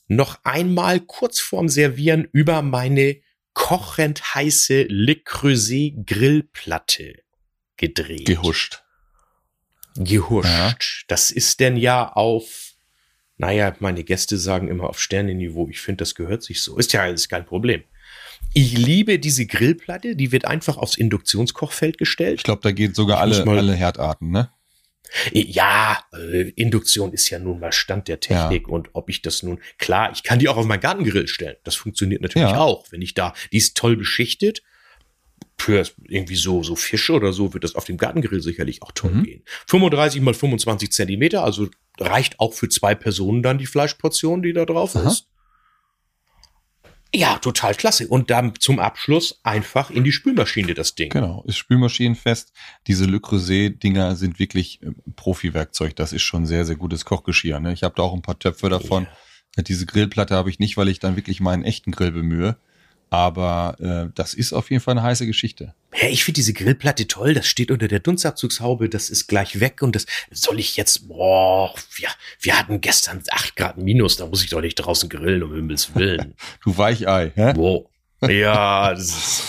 noch 0.08 0.40
einmal 0.44 1.00
kurz 1.00 1.40
vorm 1.40 1.68
Servieren 1.68 2.26
über 2.32 2.62
meine 2.62 3.20
kochend 3.54 4.34
heiße 4.34 4.86
Le 4.88 5.16
Creuset 5.16 6.06
Grillplatte 6.06 7.22
gedreht. 7.82 8.26
Gehuscht. 8.26 8.82
Gehuscht. 9.96 10.48
Ja. 10.48 10.74
Das 11.08 11.30
ist 11.30 11.60
denn 11.60 11.76
ja 11.76 12.10
auf 12.12 12.72
naja, 13.38 13.74
meine 13.80 14.04
Gäste 14.04 14.38
sagen 14.38 14.68
immer 14.68 14.88
auf 14.88 15.00
Sternenniveau. 15.00 15.68
Ich 15.68 15.80
finde, 15.80 16.02
das 16.02 16.14
gehört 16.14 16.44
sich 16.44 16.62
so. 16.62 16.78
Ist 16.78 16.92
ja 16.92 17.02
alles 17.02 17.28
kein 17.28 17.44
Problem. 17.44 17.82
Ich 18.54 18.78
liebe 18.78 19.18
diese 19.18 19.46
Grillplatte, 19.46 20.14
die 20.14 20.30
wird 20.30 20.44
einfach 20.44 20.76
aufs 20.76 20.96
Induktionskochfeld 20.96 21.98
gestellt. 21.98 22.36
Ich 22.36 22.44
glaube, 22.44 22.60
da 22.62 22.70
geht 22.70 22.94
sogar 22.94 23.18
alle, 23.18 23.42
alle 23.44 23.74
Herdarten, 23.74 24.30
ne? 24.30 24.50
Ja, 25.32 26.04
äh, 26.12 26.50
Induktion 26.50 27.12
ist 27.12 27.28
ja 27.30 27.40
nun 27.40 27.58
mal 27.58 27.72
Stand 27.72 28.06
der 28.06 28.20
Technik 28.20 28.68
ja. 28.68 28.72
und 28.72 28.90
ob 28.92 29.10
ich 29.10 29.22
das 29.22 29.42
nun, 29.42 29.58
klar, 29.76 30.12
ich 30.12 30.22
kann 30.22 30.38
die 30.38 30.48
auch 30.48 30.56
auf 30.56 30.66
meinen 30.66 30.80
Gartengrill 30.80 31.26
stellen. 31.26 31.56
Das 31.64 31.74
funktioniert 31.74 32.22
natürlich 32.22 32.50
ja. 32.50 32.58
auch. 32.58 32.86
Wenn 32.92 33.02
ich 33.02 33.14
da, 33.14 33.34
die 33.50 33.58
ist 33.58 33.76
toll 33.76 33.96
beschichtet. 33.96 34.62
Für 35.62 35.84
irgendwie 36.08 36.34
so, 36.34 36.64
so 36.64 36.74
Fische 36.74 37.12
oder 37.12 37.32
so 37.32 37.54
wird 37.54 37.62
das 37.62 37.76
auf 37.76 37.84
dem 37.84 37.96
Gartengrill 37.96 38.40
sicherlich 38.40 38.82
auch 38.82 38.90
toll 38.92 39.12
mhm. 39.12 39.22
gehen. 39.22 39.42
35 39.68 40.20
mal 40.20 40.34
25 40.34 40.90
Zentimeter, 40.90 41.44
also 41.44 41.68
reicht 42.00 42.40
auch 42.40 42.52
für 42.52 42.68
zwei 42.68 42.96
Personen 42.96 43.44
dann 43.44 43.58
die 43.58 43.66
Fleischportion, 43.66 44.42
die 44.42 44.52
da 44.52 44.64
drauf 44.64 44.96
Aha. 44.96 45.08
ist. 45.08 45.28
Ja, 47.14 47.38
total 47.38 47.74
klasse. 47.74 48.08
Und 48.08 48.30
dann 48.30 48.54
zum 48.58 48.78
Abschluss 48.78 49.38
einfach 49.42 49.90
in 49.90 50.02
die 50.02 50.12
Spülmaschine 50.12 50.74
das 50.74 50.94
Ding. 50.94 51.10
Genau, 51.10 51.44
ist 51.46 51.58
spülmaschinenfest. 51.58 52.52
Diese 52.86 53.04
Le 53.04 53.20
Creuset-Dinger 53.20 54.16
sind 54.16 54.38
wirklich 54.38 54.82
äh, 54.82 54.90
Profi-Werkzeug. 55.14 55.94
Das 55.94 56.12
ist 56.12 56.22
schon 56.22 56.46
sehr, 56.46 56.64
sehr 56.64 56.76
gutes 56.76 57.04
Kochgeschirr. 57.04 57.60
Ne? 57.60 57.72
Ich 57.72 57.82
habe 57.82 57.94
da 57.96 58.02
auch 58.02 58.14
ein 58.14 58.22
paar 58.22 58.38
Töpfe 58.38 58.68
davon. 58.68 59.06
Ja. 59.56 59.62
Diese 59.62 59.84
Grillplatte 59.84 60.34
habe 60.34 60.48
ich 60.48 60.58
nicht, 60.58 60.78
weil 60.78 60.88
ich 60.88 60.98
dann 60.98 61.14
wirklich 61.14 61.40
meinen 61.40 61.62
echten 61.62 61.92
Grill 61.92 62.12
bemühe. 62.12 62.56
Aber 63.12 63.76
äh, 63.78 64.10
das 64.14 64.32
ist 64.32 64.54
auf 64.54 64.70
jeden 64.70 64.82
Fall 64.82 64.92
eine 64.92 65.02
heiße 65.02 65.26
Geschichte. 65.26 65.74
Ja, 66.00 66.08
ich 66.08 66.24
finde 66.24 66.36
diese 66.36 66.54
Grillplatte 66.54 67.06
toll. 67.06 67.34
Das 67.34 67.46
steht 67.46 67.70
unter 67.70 67.86
der 67.86 68.00
Dunstabzugshaube. 68.00 68.88
Das 68.88 69.10
ist 69.10 69.26
gleich 69.26 69.60
weg. 69.60 69.82
Und 69.82 69.94
das 69.94 70.06
soll 70.30 70.58
ich 70.58 70.78
jetzt, 70.78 71.08
boah, 71.08 71.74
wir, 71.94 72.08
wir 72.40 72.58
hatten 72.58 72.80
gestern 72.80 73.22
acht 73.30 73.54
Grad 73.54 73.76
minus. 73.76 74.16
Da 74.16 74.24
muss 74.24 74.42
ich 74.42 74.48
doch 74.48 74.62
nicht 74.62 74.76
draußen 74.76 75.10
grillen, 75.10 75.42
um 75.42 75.54
Himmels 75.54 75.94
Willen. 75.94 76.36
du 76.64 76.78
Weichei, 76.78 77.32
hä? 77.34 77.52
Boah. 77.52 77.84
Ja, 78.26 78.94
das 78.94 79.08
ist, 79.08 79.42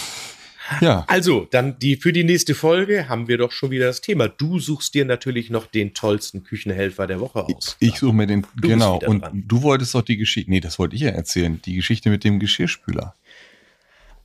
ja. 0.82 1.06
Also, 1.08 1.48
dann 1.50 1.80
die, 1.80 1.96
für 1.96 2.12
die 2.12 2.26
nächste 2.26 2.56
Folge 2.56 3.08
haben 3.08 3.30
wir 3.30 3.38
doch 3.38 3.54
schon 3.54 3.72
wieder 3.72 3.86
das 3.86 4.02
Thema. 4.02 4.28
Du 4.28 4.60
suchst 4.60 4.94
dir 4.94 5.06
natürlich 5.06 5.50
noch 5.50 5.68
den 5.68 5.94
tollsten 5.94 6.44
Küchenhelfer 6.44 7.08
der 7.08 7.22
Woche 7.22 7.46
aus. 7.46 7.78
Ich, 7.80 7.90
ich 7.94 8.00
suche 8.00 8.14
mir 8.14 8.28
den, 8.28 8.46
du 8.56 8.68
genau. 8.68 9.00
Und 9.06 9.22
dran. 9.22 9.44
du 9.48 9.62
wolltest 9.62 9.96
doch 9.96 10.02
die 10.02 10.18
Geschichte, 10.18 10.50
nee, 10.52 10.60
das 10.60 10.80
wollte 10.80 10.96
ich 10.96 11.04
ja 11.04 11.12
erzählen. 11.12 11.62
Die 11.64 11.76
Geschichte 11.76 12.10
mit 12.10 12.24
dem 12.24 12.40
Geschirrspüler. 12.40 13.14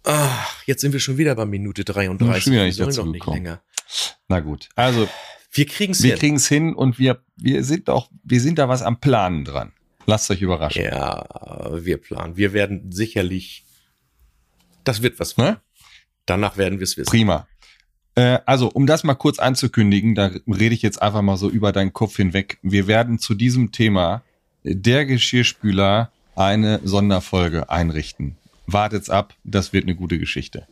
Ach, 0.05 0.63
jetzt 0.67 0.81
sind 0.81 0.93
wir 0.93 1.01
schon 1.01 1.19
wieder 1.19 1.35
bei 1.35 1.45
Minute 1.45 1.85
33. 1.85 2.43
Schon 2.43 2.53
wieder 2.53 2.65
nicht 2.65 2.81
dazu 2.81 3.05
noch 3.05 3.13
nicht 3.13 3.27
länger. 3.27 3.63
Na 4.29 4.41
gut, 4.41 4.69
also 4.75 5.09
wir 5.53 5.67
kriegen 5.67 5.93
es 5.93 6.01
hin. 6.01 6.11
Wir 6.11 6.17
kriegen 6.17 6.37
es 6.37 6.49
hin 6.49 6.75
und 6.75 6.99
wir, 6.99 7.23
wir 7.37 7.65
sind 7.65 7.91
auch, 7.91 8.11
wir 8.23 8.41
sind 8.41 8.59
da 8.59 8.69
was 8.69 8.83
am 8.83 9.01
Planen 9.01 9.45
dran. 9.45 9.73
Lasst 10.07 10.31
euch 10.31 10.41
überraschen. 10.41 10.85
Ja, 10.85 11.27
wir 11.85 11.99
planen. 11.99 12.37
Wir 12.37 12.53
werden 12.53 12.91
sicherlich, 12.93 13.65
das 14.85 15.03
wird 15.03 15.21
was. 15.21 15.37
Ne? 15.37 15.61
Danach 16.27 16.57
werden 16.57 16.79
wir 16.79 16.85
es 16.85 16.97
wissen. 16.97 17.11
Prima. 17.11 17.47
Äh, 18.15 18.39
also, 18.47 18.69
um 18.69 18.87
das 18.87 19.05
mal 19.05 19.15
kurz 19.15 19.39
anzukündigen, 19.39 20.15
da 20.15 20.31
rede 20.47 20.75
ich 20.75 20.83
jetzt 20.83 21.03
einfach 21.03 21.23
mal 21.23 21.37
so 21.37 21.51
über 21.51 21.73
deinen 21.73 21.93
Kopf 21.93 22.17
hinweg. 22.17 22.59
Wir 22.63 22.87
werden 22.87 23.19
zu 23.19 23.35
diesem 23.35 23.73
Thema 23.73 24.23
der 24.65 25.05
Geschirrspüler 25.07 26.11
eine 26.35 26.81
Sonderfolge 26.85 27.69
einrichten 27.69 28.37
wartet's 28.73 29.11
ab, 29.11 29.35
das 29.45 29.73
wird 29.73 29.85
eine 29.85 29.95
gute 29.95 30.19
Geschichte. 30.19 30.67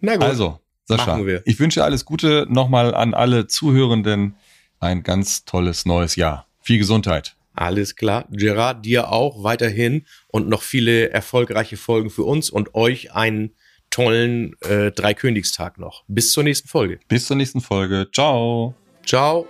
Na 0.00 0.14
gut. 0.14 0.24
Also, 0.24 0.60
Sascha, 0.84 1.20
ich 1.44 1.60
wünsche 1.60 1.84
alles 1.84 2.04
Gute 2.04 2.46
nochmal 2.48 2.94
an 2.94 3.14
alle 3.14 3.46
Zuhörenden. 3.46 4.34
Ein 4.80 5.02
ganz 5.02 5.44
tolles 5.44 5.86
neues 5.86 6.16
Jahr. 6.16 6.46
Viel 6.60 6.78
Gesundheit. 6.78 7.36
Alles 7.54 7.96
klar. 7.96 8.26
Gerard, 8.30 8.84
dir 8.86 9.12
auch 9.12 9.44
weiterhin 9.44 10.06
und 10.28 10.48
noch 10.48 10.62
viele 10.62 11.10
erfolgreiche 11.10 11.76
Folgen 11.76 12.10
für 12.10 12.24
uns 12.24 12.48
und 12.48 12.74
euch 12.74 13.12
einen 13.12 13.54
tollen 13.90 14.56
äh, 14.62 14.90
Dreikönigstag 14.90 15.78
noch. 15.78 16.04
Bis 16.08 16.32
zur 16.32 16.44
nächsten 16.44 16.68
Folge. 16.68 17.00
Bis 17.08 17.26
zur 17.26 17.36
nächsten 17.36 17.60
Folge. 17.60 18.08
Ciao. 18.12 18.74
Ciao. 19.04 19.46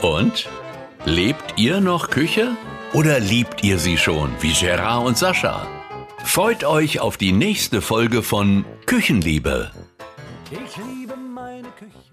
Und? 0.00 0.48
Lebt 1.04 1.54
ihr 1.56 1.80
noch 1.80 2.08
Küche? 2.08 2.56
Oder 2.94 3.20
liebt 3.20 3.62
ihr 3.64 3.78
sie 3.78 3.98
schon, 3.98 4.30
wie 4.40 4.52
Gerard 4.52 5.04
und 5.04 5.18
Sascha? 5.18 5.66
Freut 6.24 6.64
euch 6.64 6.98
auf 7.00 7.16
die 7.16 7.30
nächste 7.32 7.80
Folge 7.80 8.22
von 8.22 8.64
Küchenliebe. 8.86 9.70
Ich 10.50 10.76
liebe 10.76 11.16
meine 11.16 11.68
Küche. 11.78 12.03